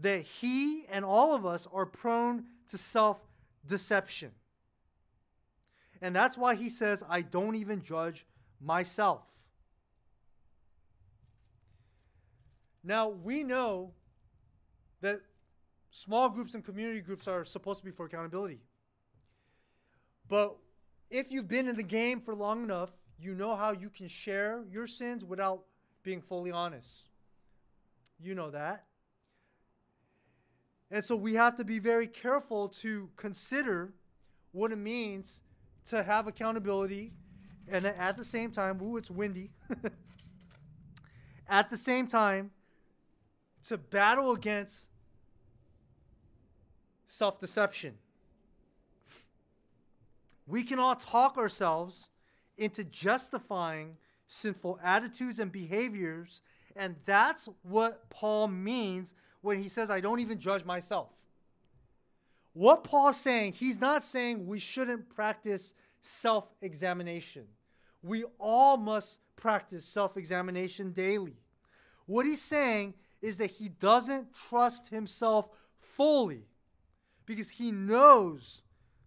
[0.00, 3.22] that he and all of us are prone to self
[3.66, 4.32] deception.
[6.02, 8.26] And that's why he says, I don't even judge
[8.60, 9.22] myself.
[12.84, 13.92] Now, we know
[15.06, 15.20] that
[15.90, 18.60] small groups and community groups are supposed to be for accountability.
[20.28, 20.56] But
[21.10, 24.64] if you've been in the game for long enough, you know how you can share
[24.70, 25.62] your sins without
[26.02, 27.04] being fully honest.
[28.20, 28.84] You know that.
[30.90, 33.92] And so we have to be very careful to consider
[34.52, 35.42] what it means
[35.88, 37.12] to have accountability
[37.68, 39.50] and at the same time, ooh, it's windy.
[41.48, 42.50] at the same time,
[43.66, 44.86] to battle against
[47.06, 47.94] self deception.
[50.46, 52.08] We can all talk ourselves
[52.56, 53.96] into justifying
[54.28, 56.42] sinful attitudes and behaviors,
[56.74, 61.08] and that's what Paul means when he says, I don't even judge myself.
[62.52, 67.44] What Paul's saying, he's not saying we shouldn't practice self examination.
[68.02, 71.36] We all must practice self examination daily.
[72.06, 75.48] What he's saying is that he doesn't trust himself
[75.96, 76.44] fully
[77.26, 78.62] because he knows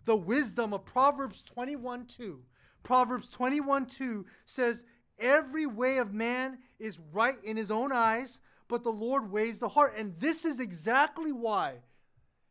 [0.05, 2.39] the wisdom of Proverbs 21 2.
[2.83, 4.85] Proverbs 21 2 says,
[5.17, 9.67] Every way of man is right in his own eyes, but the Lord weighs the
[9.69, 9.93] heart.
[9.97, 11.75] And this is exactly why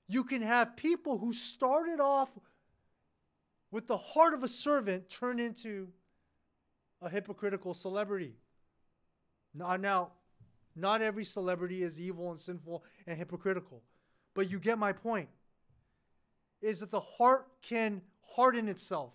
[0.06, 2.30] you can have people who started off
[3.70, 5.88] with the heart of a servant turn into
[7.00, 8.34] a hypocritical celebrity.
[9.54, 10.12] Now, now,
[10.74, 13.82] not every celebrity is evil and sinful and hypocritical,
[14.34, 15.28] but you get my point.
[16.60, 18.02] Is that the heart can
[18.34, 19.12] harden itself,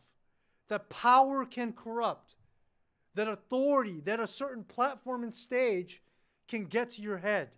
[0.69, 2.35] that power can corrupt,
[3.15, 6.01] that authority, that a certain platform and stage
[6.47, 7.49] can get to your head.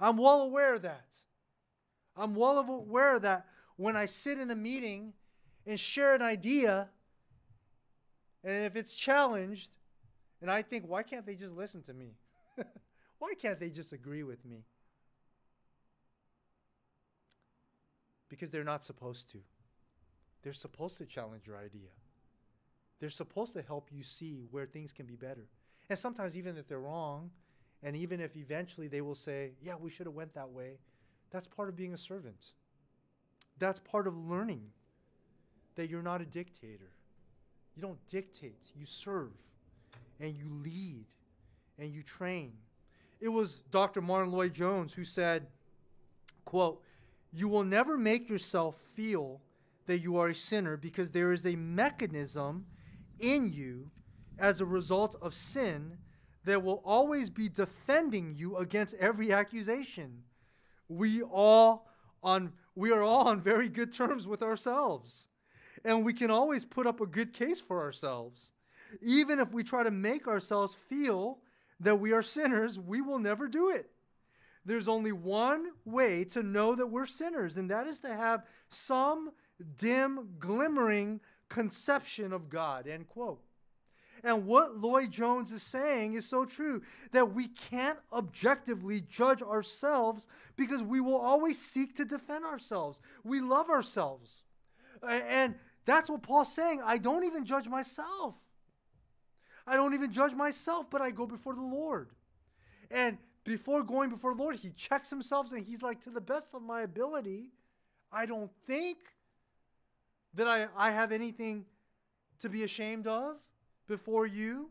[0.00, 1.06] I'm well aware of that.
[2.16, 3.46] I'm well aware that
[3.76, 5.12] when I sit in a meeting
[5.66, 6.88] and share an idea,
[8.44, 9.70] and if it's challenged,
[10.40, 12.14] and I think, why can't they just listen to me?
[13.18, 14.64] why can't they just agree with me?
[18.28, 19.38] Because they're not supposed to.
[20.42, 21.90] They're supposed to challenge your idea.
[23.00, 25.48] They're supposed to help you see where things can be better.
[25.88, 27.30] And sometimes even if they're wrong,
[27.82, 30.78] and even if eventually they will say, "Yeah, we should have went that way,"
[31.30, 32.52] that's part of being a servant.
[33.58, 34.72] That's part of learning
[35.76, 36.90] that you're not a dictator.
[37.74, 39.32] You don't dictate, you serve
[40.18, 41.06] and you lead
[41.78, 42.58] and you train.
[43.20, 44.00] It was Dr.
[44.00, 45.46] Martyn Lloyd-Jones who said,
[46.44, 46.82] quote,
[47.32, 49.42] "You will never make yourself feel
[49.86, 52.66] that you are a sinner because there is a mechanism
[53.18, 53.90] in you
[54.38, 55.98] as a result of sin
[56.44, 60.24] that will always be defending you against every accusation.
[60.88, 61.88] We all
[62.22, 65.28] on we are all on very good terms with ourselves
[65.84, 68.52] and we can always put up a good case for ourselves.
[69.02, 71.38] Even if we try to make ourselves feel
[71.80, 73.90] that we are sinners, we will never do it.
[74.68, 79.30] There's only one way to know that we're sinners, and that is to have some
[79.78, 82.86] dim, glimmering conception of God.
[82.86, 83.40] End quote.
[84.22, 90.26] And what Lloyd Jones is saying is so true that we can't objectively judge ourselves
[90.54, 93.00] because we will always seek to defend ourselves.
[93.24, 94.42] We love ourselves.
[95.02, 95.54] And
[95.86, 96.82] that's what Paul's saying.
[96.84, 98.34] I don't even judge myself.
[99.66, 102.10] I don't even judge myself, but I go before the Lord.
[102.90, 103.16] And
[103.48, 106.62] before going before the Lord, he checks himself and he's like, to the best of
[106.62, 107.48] my ability,
[108.12, 108.98] I don't think
[110.34, 111.64] that I, I have anything
[112.40, 113.36] to be ashamed of
[113.86, 114.68] before you.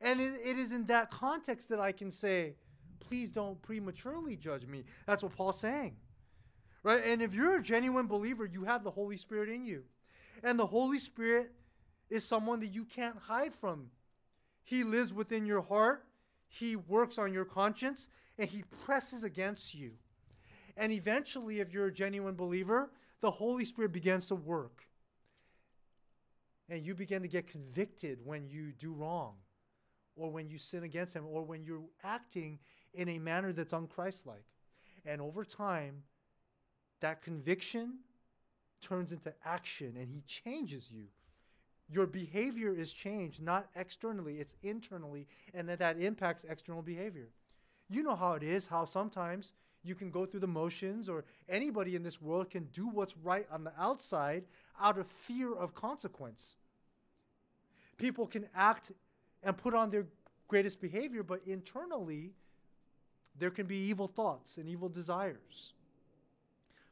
[0.00, 2.54] And it, it is in that context that I can say,
[2.98, 4.84] please don't prematurely judge me.
[5.06, 5.96] That's what Paul's saying.
[6.82, 7.02] Right?
[7.04, 9.84] And if you're a genuine believer, you have the Holy Spirit in you.
[10.42, 11.52] And the Holy Spirit
[12.08, 13.90] is someone that you can't hide from.
[14.64, 16.06] He lives within your heart,
[16.52, 19.92] He works on your conscience, and He presses against you.
[20.76, 22.90] And eventually, if you're a genuine believer,
[23.20, 24.84] the Holy Spirit begins to work.
[26.68, 29.34] And you begin to get convicted when you do wrong,
[30.14, 32.58] or when you sin against Him, or when you're acting
[32.94, 34.44] in a manner that's unchristlike.
[35.04, 36.02] And over time,
[37.00, 37.98] that conviction
[38.80, 41.06] turns into action and he changes you.
[41.92, 47.28] Your behavior is changed, not externally, it's internally, and that that impacts external behavior.
[47.90, 49.52] You know how it is, how sometimes
[49.84, 53.46] you can go through the motions, or anybody in this world can do what's right
[53.52, 54.44] on the outside
[54.80, 56.56] out of fear of consequence.
[57.98, 58.92] People can act
[59.42, 60.06] and put on their
[60.48, 62.30] greatest behavior, but internally,
[63.38, 65.74] there can be evil thoughts and evil desires.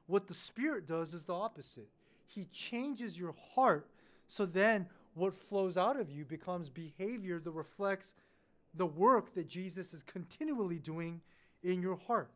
[0.07, 1.89] What the Spirit does is the opposite.
[2.27, 3.87] He changes your heart
[4.31, 8.15] so then what flows out of you becomes behavior that reflects
[8.75, 11.21] the work that Jesus is continually doing
[11.65, 12.31] in your heart.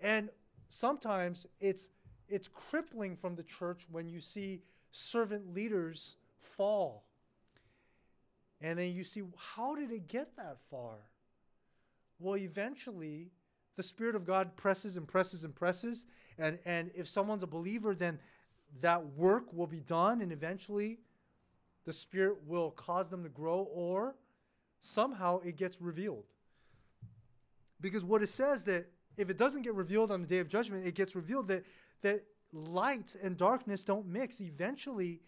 [0.00, 0.28] And
[0.68, 1.90] sometimes it's
[2.28, 7.04] it's crippling from the church when you see servant leaders fall.
[8.60, 9.22] And then you see
[9.54, 10.96] how did it get that far?
[12.18, 13.30] Well, eventually
[13.76, 16.06] the Spirit of God presses and presses and presses.
[16.38, 18.18] And, and if someone's a believer, then
[18.80, 20.98] that work will be done, and eventually
[21.84, 24.14] the Spirit will cause them to grow, or
[24.80, 26.24] somehow it gets revealed.
[27.80, 30.86] Because what it says that if it doesn't get revealed on the day of judgment,
[30.86, 31.64] it gets revealed that
[32.02, 34.40] that light and darkness don't mix.
[34.40, 35.20] Eventually,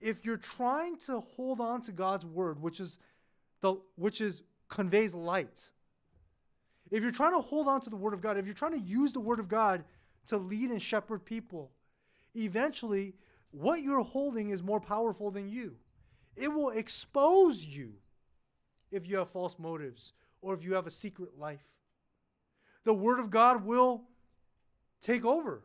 [0.00, 2.98] if you're trying to hold on to God's word, which is
[3.60, 5.70] the which is conveys light,
[6.90, 8.86] if you're trying to hold on to the word of God, if you're trying to
[8.86, 9.84] use the word of God
[10.26, 11.70] to lead and shepherd people,
[12.34, 13.14] eventually
[13.50, 15.76] what you're holding is more powerful than you.
[16.36, 17.94] It will expose you
[18.90, 20.12] if you have false motives
[20.42, 21.64] or if you have a secret life.
[22.84, 24.02] The word of God will
[25.00, 25.62] take over.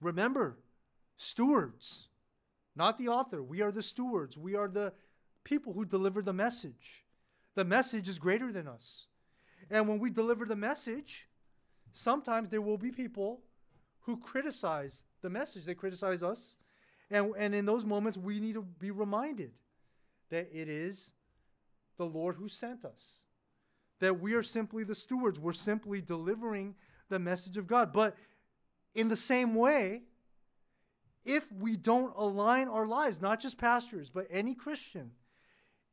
[0.00, 0.58] Remember,
[1.16, 2.08] stewards,
[2.74, 3.42] not the author.
[3.42, 4.36] We are the stewards.
[4.36, 4.92] We are the
[5.44, 7.04] people who deliver the message.
[7.54, 9.06] The message is greater than us.
[9.70, 11.28] And when we deliver the message,
[11.92, 13.40] sometimes there will be people
[14.06, 15.64] who criticize the message.
[15.64, 16.56] They criticize us.
[17.10, 19.50] And, and in those moments, we need to be reminded
[20.30, 21.12] that it is
[21.96, 23.24] the Lord who sent us,
[24.00, 25.40] that we are simply the stewards.
[25.40, 26.76] We're simply delivering
[27.08, 27.92] the message of God.
[27.92, 28.16] But
[28.94, 30.02] in the same way,
[31.24, 35.10] if we don't align our lives, not just pastors, but any Christian,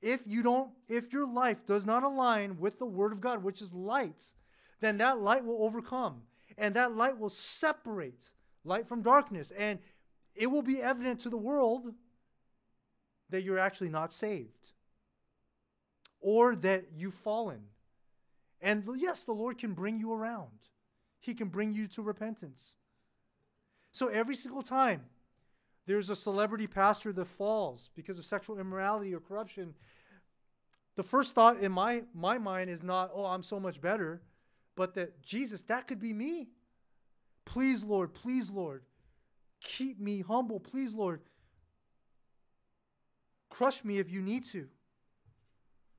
[0.01, 3.61] if you don't if your life does not align with the word of God, which
[3.61, 4.33] is light,
[4.81, 6.23] then that light will overcome
[6.57, 8.31] and that light will separate
[8.63, 9.79] light from darkness and
[10.35, 11.93] it will be evident to the world
[13.29, 14.71] that you're actually not saved
[16.19, 17.61] or that you've fallen.
[18.61, 20.67] And yes, the Lord can bring you around.
[21.19, 22.77] He can bring you to repentance.
[23.91, 25.03] So every single time
[25.85, 29.73] there's a celebrity pastor that falls because of sexual immorality or corruption,
[30.95, 34.21] the first thought in my, my mind is not, oh, I'm so much better,
[34.75, 36.49] but that Jesus, that could be me.
[37.45, 38.83] Please, Lord, please, Lord,
[39.61, 40.59] keep me humble.
[40.59, 41.21] Please, Lord,
[43.49, 44.67] crush me if you need to.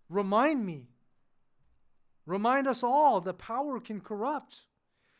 [0.08, 0.88] Remind me.
[2.26, 4.64] Remind us all that power can corrupt.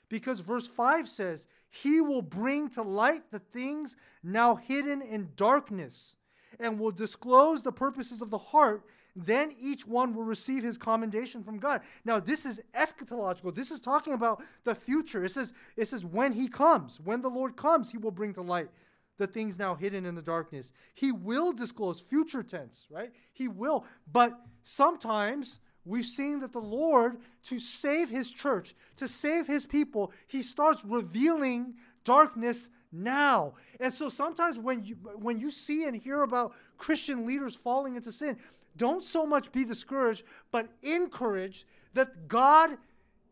[0.09, 6.15] Because verse 5 says, He will bring to light the things now hidden in darkness
[6.61, 8.85] and will disclose the purposes of the heart.
[9.17, 11.83] Then each one will receive his commendation from God.
[12.05, 13.55] Now, this is eschatological.
[13.55, 15.25] This is talking about the future.
[15.25, 18.43] It says, it says, when he comes, when the Lord comes, he will bring to
[18.43, 18.69] light
[19.17, 20.73] the things now hidden in the darkness.
[20.95, 23.13] He will disclose future tense, right?
[23.33, 23.85] He will.
[24.11, 30.13] But sometimes we've seen that the Lord, to save his church, to save his people,
[30.27, 33.55] he starts revealing darkness now.
[33.79, 38.13] And so sometimes when you when you see and hear about Christian leaders falling into
[38.13, 38.37] sin,
[38.77, 42.77] don't so much be discouraged, but encourage that God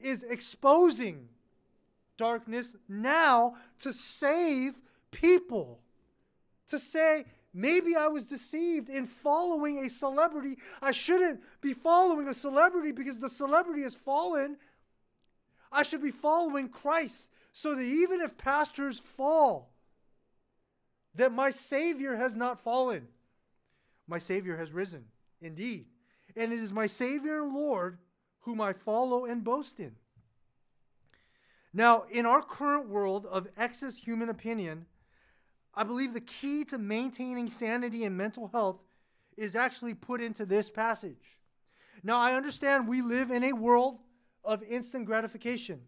[0.00, 1.28] is exposing
[2.16, 4.80] darkness now to save
[5.10, 5.80] people.
[6.68, 7.24] To say,
[7.54, 10.56] Maybe I was deceived in following a celebrity.
[10.80, 14.56] I shouldn't be following a celebrity because the celebrity has fallen.
[15.70, 19.70] I should be following Christ so that even if pastors fall,
[21.14, 23.08] that my Savior has not fallen.
[24.08, 25.04] My Savior has risen,
[25.42, 25.86] indeed.
[26.36, 27.98] And it is my Savior and Lord
[28.40, 29.96] whom I follow and boast in.
[31.72, 34.86] Now, in our current world of excess human opinion,
[35.74, 38.80] I believe the key to maintaining sanity and mental health
[39.36, 41.38] is actually put into this passage.
[42.02, 44.00] Now, I understand we live in a world
[44.44, 45.80] of instant gratification.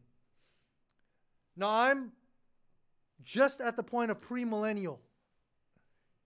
[1.57, 2.13] Now, I'm
[3.23, 4.99] just at the point of premillennial.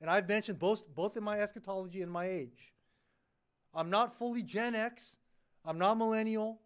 [0.00, 2.72] And I've mentioned both, both in my eschatology and my age.
[3.78, 5.18] I'm not fully Gen X.
[5.64, 6.60] I'm not millennial.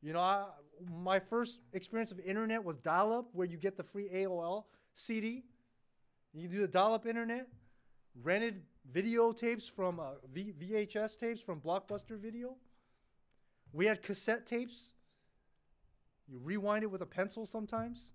[0.00, 0.46] You know, I,
[0.90, 4.64] my first experience of internet was dial up, where you get the free AOL
[4.94, 5.44] CD.
[6.32, 7.48] You do the dial-up internet,
[8.22, 12.56] rented videotapes from uh, v- VHS tapes from Blockbuster Video.
[13.74, 14.92] We had cassette tapes.
[16.26, 18.12] You rewind it with a pencil sometimes.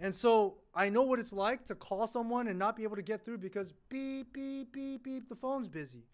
[0.00, 3.02] And so I know what it's like to call someone and not be able to
[3.02, 6.04] get through because beep, beep, beep, beep, the phone's busy.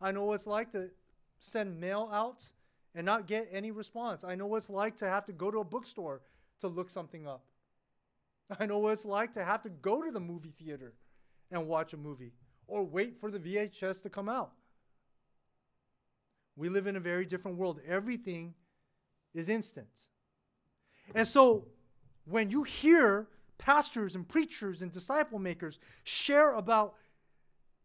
[0.00, 0.90] I know what it's like to
[1.40, 2.44] send mail out
[2.94, 4.24] and not get any response.
[4.24, 6.22] I know what it's like to have to go to a bookstore
[6.60, 7.44] to look something up.
[8.60, 10.94] I know what it's like to have to go to the movie theater
[11.50, 12.32] and watch a movie
[12.66, 14.52] or wait for the VHS to come out.
[16.56, 17.80] We live in a very different world.
[17.86, 18.54] Everything
[19.34, 19.88] is instant.
[21.14, 21.66] And so
[22.26, 26.94] when you hear pastors and preachers and disciple makers share about,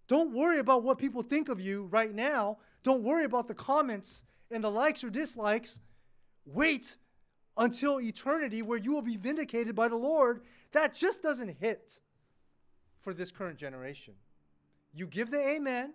[0.08, 4.24] don't worry about what people think of you right now, don't worry about the comments
[4.50, 5.80] and the likes or dislikes.
[6.46, 6.96] Wait
[7.58, 10.42] until eternity where you will be vindicated by the Lord.
[10.72, 12.00] That just doesn't hit
[13.00, 14.16] for this current generation.
[14.94, 15.94] You give the amen,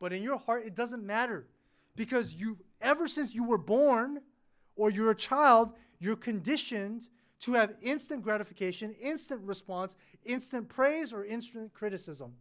[0.00, 1.46] but in your heart, it doesn't matter
[1.96, 4.20] because you, ever since you were born
[4.76, 7.08] or you're a child, you're conditioned
[7.40, 12.34] to have instant gratification, instant response, instant praise, or instant criticism.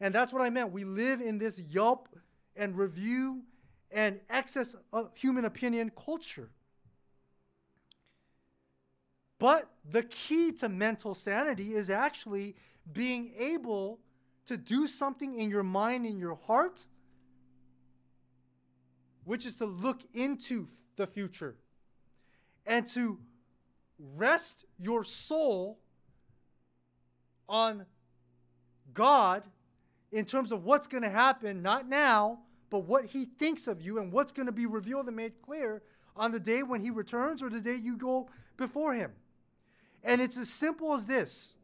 [0.00, 0.72] And that's what I meant.
[0.72, 2.08] We live in this Yelp
[2.56, 3.42] and review
[3.90, 6.50] and excess of human opinion culture.
[9.38, 12.56] But the key to mental sanity is actually
[12.92, 13.98] being able
[14.46, 16.86] to do something in your mind, in your heart,
[19.24, 21.56] which is to look into the future
[22.66, 23.18] and to
[24.16, 25.78] rest your soul
[27.48, 27.86] on
[28.94, 29.42] God
[30.12, 32.40] in terms of what's going to happen, not now,
[32.70, 35.82] but what He thinks of you and what's going to be revealed and made clear
[36.16, 39.12] on the day when He returns or the day you go before Him.
[40.02, 41.54] And it's as simple as this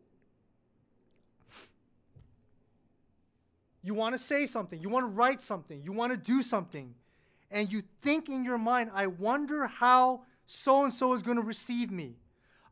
[3.83, 6.93] you want to say something, you want to write something, you want to do something,
[7.53, 11.43] and you think in your mind, I wonder how so and so is going to
[11.43, 12.17] receive me.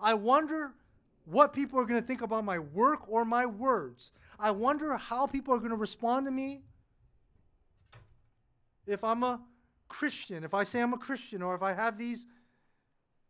[0.04, 0.74] I wonder
[1.24, 4.12] what people are going to think about my work or my words.
[4.38, 6.60] I wonder how people are going to respond to me
[8.86, 9.40] if I'm a
[9.88, 12.26] Christian, if I say I'm a Christian, or if I have these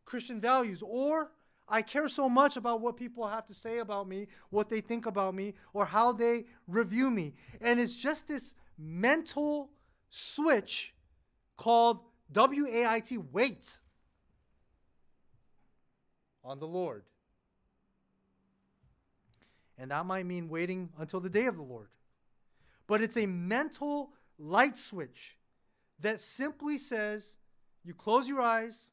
[0.05, 1.31] Christian values, or
[1.69, 5.07] I care so much about what people have to say about me, what they think
[5.07, 7.35] about me, or how they review me.
[7.61, 9.71] And it's just this mental
[10.11, 10.93] switch
[11.57, 12.01] called
[12.33, 13.79] W A I T, wait
[16.45, 17.05] on the Lord.
[19.79, 21.89] And that might mean waiting until the day of the Lord.
[22.87, 25.37] But it's a mental light switch
[26.01, 27.37] that simply says
[27.83, 28.91] you close your eyes,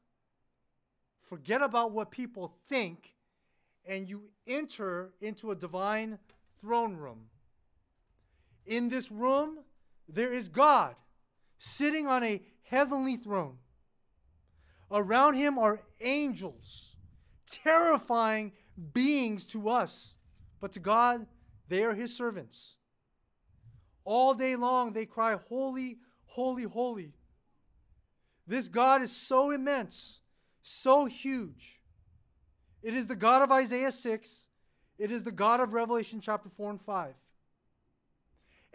[1.20, 3.14] forget about what people think,
[3.84, 6.18] and you enter into a divine
[6.60, 7.26] throne room.
[8.64, 9.58] In this room,
[10.08, 10.94] there is God
[11.58, 13.58] sitting on a heavenly throne.
[14.90, 16.91] Around him are angels
[17.62, 18.52] terrifying
[18.94, 20.14] beings to us,
[20.60, 21.26] but to God,
[21.68, 22.74] they are his servants.
[24.04, 27.12] All day long, they cry, Holy, holy, holy.
[28.46, 30.18] This God is so immense,
[30.62, 31.80] so huge.
[32.82, 34.46] It is the God of Isaiah 6,
[34.98, 37.14] it is the God of Revelation chapter 4 and 5.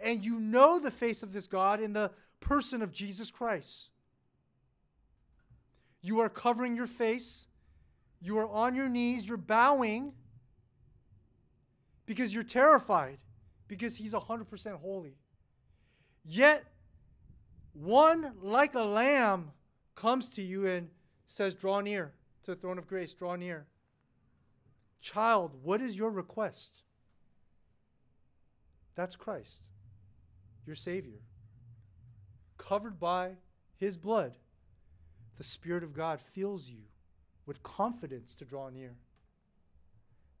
[0.00, 3.88] And you know the face of this God in the person of Jesus Christ.
[6.00, 7.47] You are covering your face
[8.20, 10.12] you are on your knees, you're bowing
[12.06, 13.18] because you're terrified,
[13.68, 15.16] because He's 100% holy.
[16.24, 16.64] Yet,
[17.72, 19.52] one like a lamb
[19.94, 20.88] comes to you and
[21.26, 22.12] says, Draw near
[22.44, 23.66] to the throne of grace, draw near.
[25.00, 26.82] Child, what is your request?
[28.94, 29.60] That's Christ,
[30.66, 31.20] your Savior.
[32.56, 33.32] Covered by
[33.76, 34.34] His blood,
[35.36, 36.80] the Spirit of God fills you
[37.48, 38.94] with confidence to draw near.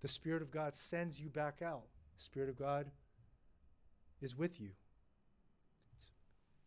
[0.02, 1.86] The Spirit of God sends you back out.
[2.18, 2.86] The Spirit of God
[4.20, 4.68] is with you.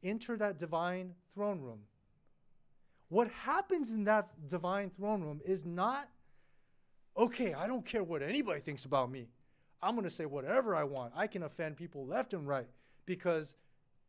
[0.03, 1.81] Enter that divine throne room.
[3.09, 6.09] What happens in that divine throne room is not,
[7.15, 9.27] okay, I don't care what anybody thinks about me.
[9.81, 11.13] I'm going to say whatever I want.
[11.15, 12.67] I can offend people left and right
[13.05, 13.55] because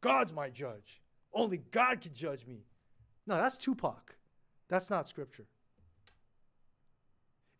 [0.01, 1.03] God's my judge.
[1.35, 2.64] Only God can judge me.
[3.26, 4.16] No, that's Tupac.
[4.68, 5.47] That's not scripture.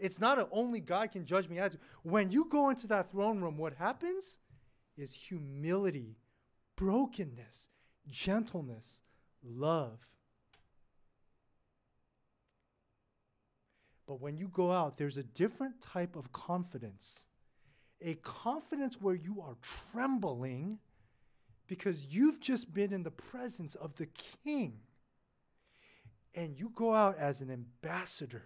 [0.03, 1.77] It's not only God can judge me as.
[2.03, 4.37] When you go into that throne room, what happens
[4.97, 6.17] is humility,
[6.75, 7.69] brokenness,
[8.11, 9.03] gentleness,
[9.45, 10.01] love.
[14.09, 17.21] But when you go out, there's a different type of confidence.
[18.01, 20.81] A confidence where you are trembling
[21.69, 24.09] because you've just been in the presence of the
[24.45, 24.81] king.
[26.35, 28.43] And you go out as an ambassador.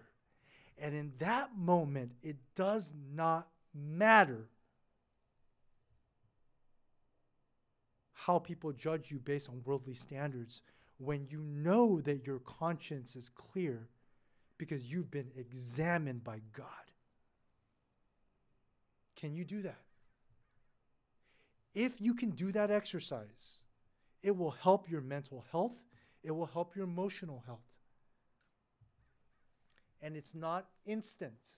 [0.77, 4.47] And in that moment, it does not matter
[8.13, 10.61] how people judge you based on worldly standards
[10.97, 13.87] when you know that your conscience is clear
[14.57, 16.65] because you've been examined by God.
[19.15, 19.79] Can you do that?
[21.73, 23.59] If you can do that exercise,
[24.23, 25.75] it will help your mental health,
[26.23, 27.59] it will help your emotional health.
[30.01, 31.57] And it's not instant.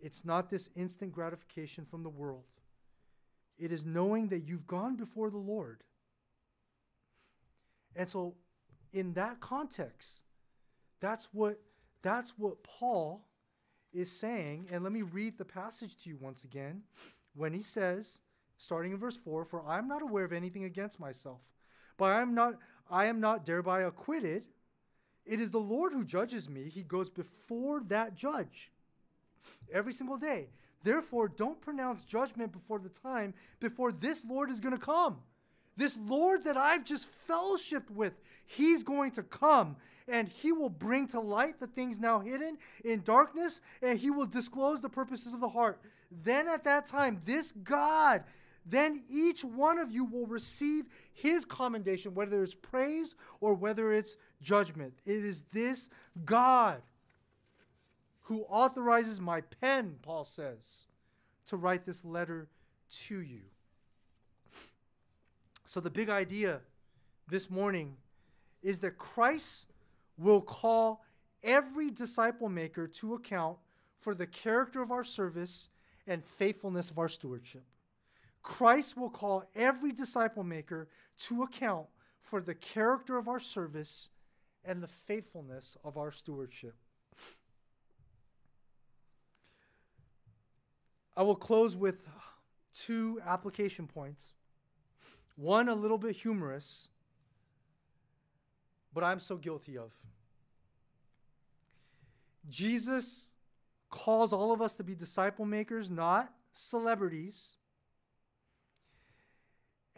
[0.00, 2.44] It's not this instant gratification from the world.
[3.58, 5.82] It is knowing that you've gone before the Lord.
[7.96, 8.36] And so
[8.92, 10.20] in that context,
[11.00, 11.58] that's what
[12.02, 13.26] that's what Paul
[13.92, 14.68] is saying.
[14.70, 16.82] And let me read the passage to you once again
[17.34, 18.20] when he says,
[18.56, 21.40] starting in verse 4, For I am not aware of anything against myself,
[21.96, 22.54] but I am not
[22.90, 24.44] I am not thereby acquitted.
[25.28, 26.70] It is the Lord who judges me.
[26.70, 28.72] He goes before that judge
[29.72, 30.48] every single day.
[30.82, 35.18] Therefore, don't pronounce judgment before the time, before this Lord is going to come.
[35.76, 38.14] This Lord that I've just fellowshipped with,
[38.46, 39.76] he's going to come
[40.08, 44.26] and he will bring to light the things now hidden in darkness and he will
[44.26, 45.78] disclose the purposes of the heart.
[46.10, 48.24] Then at that time, this God,
[48.70, 54.16] then each one of you will receive his commendation, whether it's praise or whether it's
[54.42, 54.94] judgment.
[55.04, 55.88] It is this
[56.24, 56.82] God
[58.22, 60.86] who authorizes my pen, Paul says,
[61.46, 62.48] to write this letter
[63.06, 63.40] to you.
[65.64, 66.60] So, the big idea
[67.28, 67.96] this morning
[68.62, 69.66] is that Christ
[70.18, 71.04] will call
[71.42, 73.58] every disciple maker to account
[73.98, 75.68] for the character of our service
[76.06, 77.64] and faithfulness of our stewardship.
[78.42, 81.86] Christ will call every disciple maker to account
[82.20, 84.08] for the character of our service
[84.64, 86.74] and the faithfulness of our stewardship.
[91.16, 92.06] I will close with
[92.72, 94.32] two application points.
[95.36, 96.88] One a little bit humorous,
[98.92, 99.92] but I'm so guilty of.
[102.48, 103.26] Jesus
[103.90, 107.57] calls all of us to be disciple makers, not celebrities.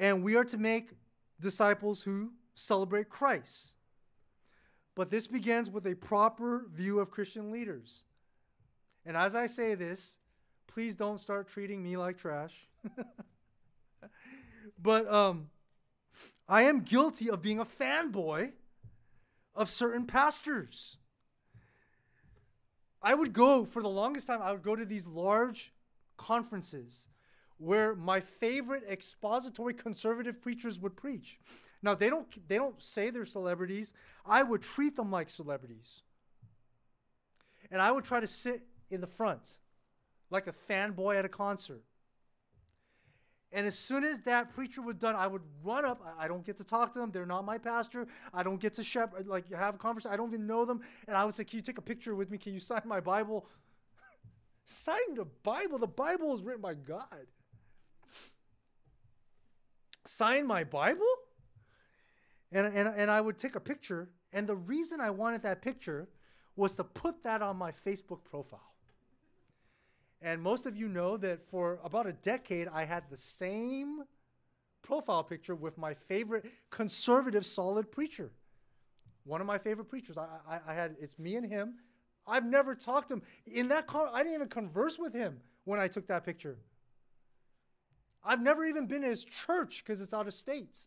[0.01, 0.92] And we are to make
[1.38, 3.74] disciples who celebrate Christ.
[4.96, 8.05] But this begins with a proper view of Christian leaders.
[9.05, 10.16] And as I say this,
[10.66, 12.55] please don't start treating me like trash.
[14.82, 15.51] but um,
[16.48, 18.53] I am guilty of being a fanboy
[19.55, 20.96] of certain pastors.
[23.03, 25.74] I would go for the longest time, I would go to these large
[26.16, 27.07] conferences
[27.61, 31.38] where my favorite expository conservative preachers would preach.
[31.82, 33.92] Now they don't they don't say they're celebrities.
[34.24, 36.00] I would treat them like celebrities.
[37.70, 39.58] And I would try to sit in the front
[40.30, 41.82] like a fanboy at a concert.
[43.52, 46.00] And as soon as that preacher was done, I would run up.
[46.18, 47.11] I don't get to talk to them.
[47.11, 48.06] They're not my pastor.
[48.32, 50.14] I don't get to shepherd, like have a conversation.
[50.14, 50.80] I don't even know them.
[51.06, 52.38] And I would say, "Can you take a picture with me?
[52.38, 53.46] Can you sign my Bible?"
[54.64, 55.78] sign the Bible.
[55.78, 57.26] The Bible is written by God.
[60.11, 61.06] Sign my Bible?
[62.52, 64.08] And, and, and I would take a picture.
[64.32, 66.08] And the reason I wanted that picture
[66.56, 68.74] was to put that on my Facebook profile.
[70.20, 74.02] And most of you know that for about a decade, I had the same
[74.82, 78.32] profile picture with my favorite conservative, solid preacher.
[79.24, 80.18] One of my favorite preachers.
[80.18, 81.74] I, I, I had it's me and him.
[82.26, 84.11] I've never talked to him in that car.
[84.12, 86.58] I didn't even converse with him when I took that picture.
[88.24, 90.78] I've never even been to his church because it's out of state.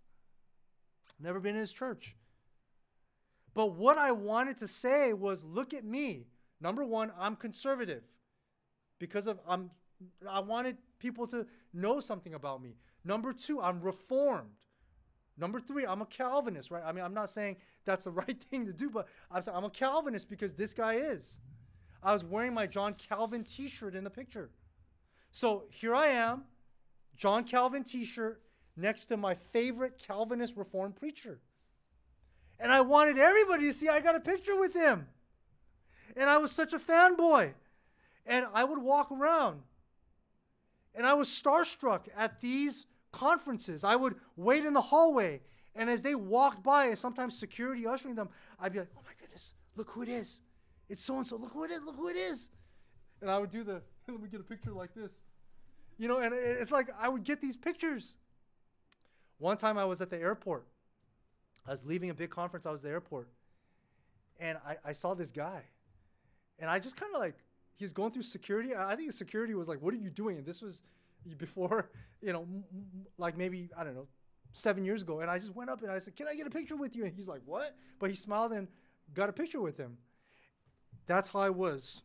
[1.19, 2.15] Never been in his church.
[3.53, 6.27] But what I wanted to say was, look at me.
[6.59, 8.03] Number one, I'm conservative
[8.99, 9.69] because of I'm
[10.29, 12.75] I wanted people to know something about me.
[13.05, 14.49] Number two, I'm reformed.
[15.37, 16.83] Number three, I'm a Calvinist, right?
[16.85, 19.65] I mean, I'm not saying that's the right thing to do, but I'm saying I'm
[19.65, 21.39] a Calvinist because this guy is.
[22.01, 24.51] I was wearing my John Calvin T-shirt in the picture.
[25.31, 26.43] So here I am,
[27.17, 28.41] John Calvin T-shirt
[28.75, 31.39] next to my favorite Calvinist Reformed preacher.
[32.59, 35.07] And I wanted everybody to see I got a picture with him.
[36.15, 37.53] And I was such a fanboy.
[38.25, 39.61] And I would walk around
[40.95, 43.83] and I was starstruck at these conferences.
[43.83, 45.41] I would wait in the hallway,
[45.75, 49.11] and as they walked by, and sometimes security ushering them, I'd be like, oh my
[49.19, 50.41] goodness, look who it is.
[50.89, 51.37] It's so and so.
[51.37, 51.81] Look who it is.
[51.83, 52.49] Look who it is.
[53.21, 55.13] And I would do the, let me get a picture like this.
[55.97, 58.15] You know, and it's like I would get these pictures.
[59.37, 60.65] One time I was at the airport.
[61.67, 62.65] I was leaving a big conference.
[62.65, 63.29] I was at the airport.
[64.39, 65.63] And I, I saw this guy.
[66.59, 67.35] And I just kind of like,
[67.75, 68.75] he's going through security.
[68.75, 70.37] I think security was like, what are you doing?
[70.37, 70.81] And this was
[71.37, 71.89] before,
[72.21, 72.45] you know,
[73.17, 74.07] like maybe, I don't know,
[74.53, 75.21] seven years ago.
[75.21, 77.05] And I just went up and I said, can I get a picture with you?
[77.05, 77.75] And he's like, what?
[77.99, 78.67] But he smiled and
[79.13, 79.97] got a picture with him.
[81.05, 82.01] That's how I was.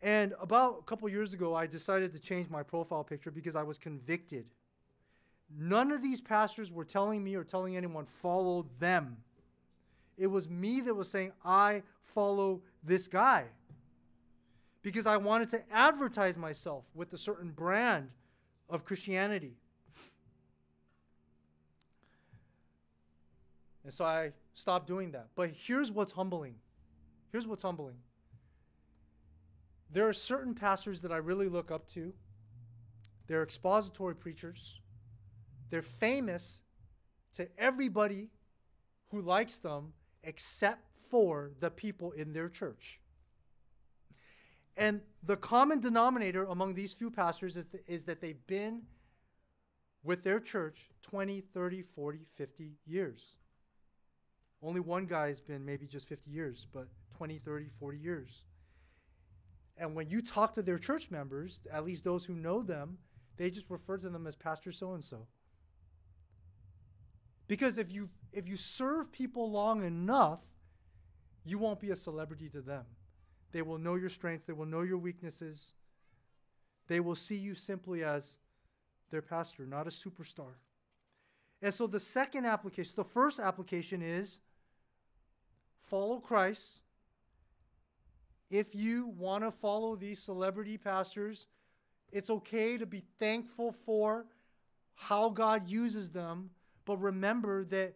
[0.00, 3.64] And about a couple years ago, I decided to change my profile picture because I
[3.64, 4.50] was convicted.
[5.56, 9.16] None of these pastors were telling me or telling anyone, follow them.
[10.16, 13.44] It was me that was saying, I follow this guy.
[14.82, 18.10] Because I wanted to advertise myself with a certain brand
[18.68, 19.56] of Christianity.
[23.84, 25.28] And so I stopped doing that.
[25.34, 26.54] But here's what's humbling.
[27.32, 27.96] Here's what's humbling.
[29.90, 32.12] There are certain pastors that I really look up to.
[33.26, 34.80] They're expository preachers.
[35.70, 36.60] They're famous
[37.34, 38.28] to everybody
[39.10, 43.00] who likes them except for the people in their church.
[44.76, 48.82] And the common denominator among these few pastors is, th- is that they've been
[50.04, 53.30] with their church 20, 30, 40, 50 years.
[54.62, 58.44] Only one guy's been maybe just 50 years, but 20, 30, 40 years.
[59.78, 62.98] And when you talk to their church members, at least those who know them,
[63.36, 65.26] they just refer to them as Pastor so and so.
[67.46, 70.40] Because if you if you serve people long enough,
[71.44, 72.84] you won't be a celebrity to them.
[73.52, 75.72] They will know your strengths, they will know your weaknesses.
[76.88, 78.36] They will see you simply as
[79.10, 80.54] their pastor, not a superstar.
[81.60, 84.38] And so the second application, the first application is
[85.82, 86.80] follow Christ.
[88.50, 91.46] If you want to follow these celebrity pastors,
[92.10, 94.26] it's okay to be thankful for
[94.94, 96.50] how God uses them,
[96.84, 97.94] but remember that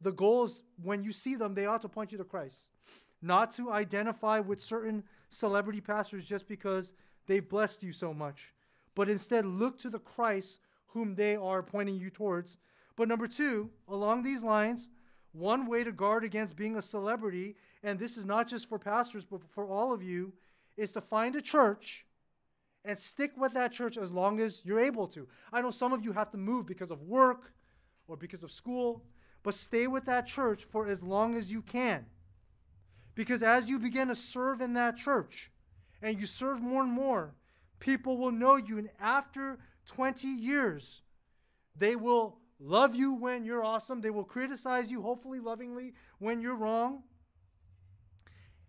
[0.00, 2.68] the goal is when you see them, they ought to point you to Christ.
[3.22, 6.92] Not to identify with certain celebrity pastors just because
[7.26, 8.52] they've blessed you so much,
[8.94, 12.58] but instead look to the Christ whom they are pointing you towards.
[12.94, 14.88] But number two, along these lines,
[15.32, 19.24] one way to guard against being a celebrity, and this is not just for pastors,
[19.24, 20.32] but for all of you,
[20.76, 22.06] is to find a church
[22.84, 25.26] and stick with that church as long as you're able to.
[25.52, 27.52] I know some of you have to move because of work
[28.06, 29.02] or because of school,
[29.42, 32.06] but stay with that church for as long as you can.
[33.14, 35.50] Because as you begin to serve in that church
[36.02, 37.34] and you serve more and more,
[37.80, 38.78] people will know you.
[38.78, 41.02] And after 20 years,
[41.76, 44.00] they will love you when you're awesome.
[44.00, 47.02] They will criticize you, hopefully lovingly, when you're wrong.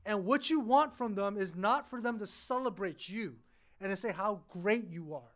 [0.05, 3.35] And what you want from them is not for them to celebrate you
[3.81, 5.35] and to say how great you are.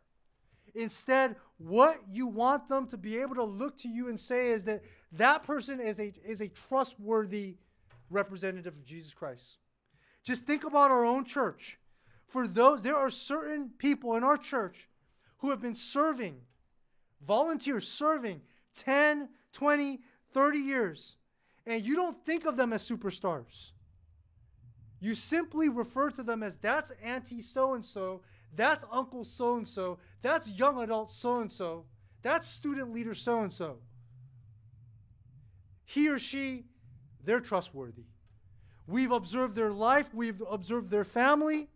[0.74, 4.64] Instead, what you want them to be able to look to you and say is
[4.64, 4.82] that
[5.12, 7.56] that person is a, is a trustworthy
[8.08, 9.58] representative of Jesus Christ.
[10.24, 11.78] Just think about our own church.
[12.26, 14.88] For those, there are certain people in our church
[15.38, 16.40] who have been serving,
[17.26, 18.40] volunteers serving
[18.74, 20.00] 10, 20,
[20.32, 21.16] 30 years,
[21.66, 23.72] and you don't think of them as superstars.
[25.00, 28.22] You simply refer to them as that's Auntie so and so,
[28.54, 31.86] that's Uncle so and so, that's young adult so and so,
[32.22, 33.78] that's student leader so and so.
[35.84, 36.66] He or she,
[37.24, 38.04] they're trustworthy.
[38.86, 41.68] We've observed their life, we've observed their family,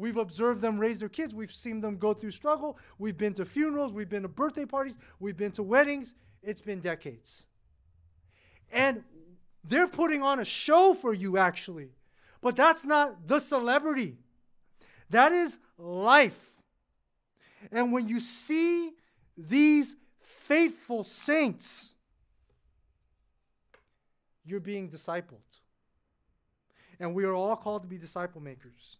[0.00, 3.44] we've observed them raise their kids, we've seen them go through struggle, we've been to
[3.44, 6.14] funerals, we've been to birthday parties, we've been to weddings.
[6.42, 7.44] It's been decades.
[8.72, 9.04] And
[9.62, 11.90] they're putting on a show for you, actually.
[12.40, 14.16] But that's not the celebrity,
[15.10, 16.46] that is life.
[17.70, 18.92] And when you see
[19.36, 21.92] these faithful saints,
[24.46, 25.44] you're being discipled.
[26.98, 28.96] And we are all called to be disciple makers.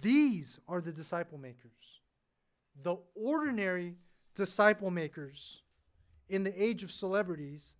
[0.00, 1.70] These are the disciple makers.
[2.82, 3.96] The ordinary
[4.34, 5.62] disciple makers
[6.28, 7.74] in the age of celebrities,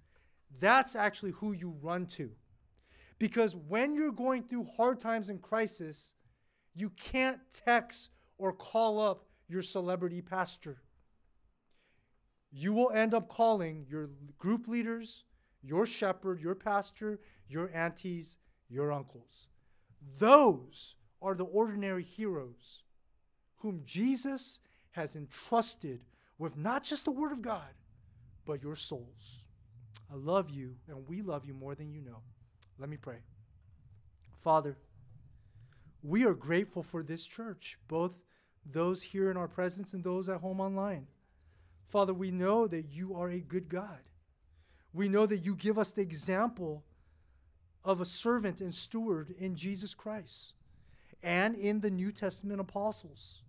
[0.60, 2.30] that's actually who you run to.
[3.18, 6.14] Because when you're going through hard times and crisis,
[6.74, 10.82] you can't text or call up your celebrity pastor.
[12.50, 15.24] You will end up calling your group leaders,
[15.62, 18.38] your shepherd, your pastor, your aunties,
[18.68, 19.48] your uncles.
[20.18, 22.82] Those are the ordinary heroes
[23.58, 24.58] whom Jesus
[24.90, 26.00] has entrusted
[26.38, 27.74] with not just the Word of God,
[28.44, 29.44] but your souls.
[30.12, 32.18] I love you, and we love you more than you know.
[32.78, 33.18] Let me pray.
[34.40, 34.76] Father,
[36.02, 38.18] we are grateful for this church, both
[38.70, 41.06] those here in our presence and those at home online.
[41.88, 44.00] Father, we know that you are a good God.
[44.92, 46.84] We know that you give us the example
[47.84, 50.54] of a servant and steward in Jesus Christ
[51.22, 53.42] and in the New Testament apostles.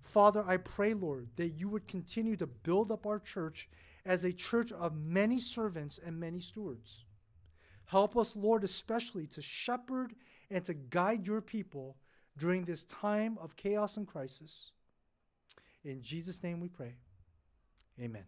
[0.00, 3.68] Father, I pray, Lord, that you would continue to build up our church
[4.04, 7.04] as a church of many servants and many stewards.
[7.86, 10.14] Help us, Lord, especially to shepherd
[10.50, 11.96] and to guide your people
[12.38, 14.70] during this time of chaos and crisis.
[15.84, 16.94] In Jesus' name we pray.
[18.00, 18.24] Amen.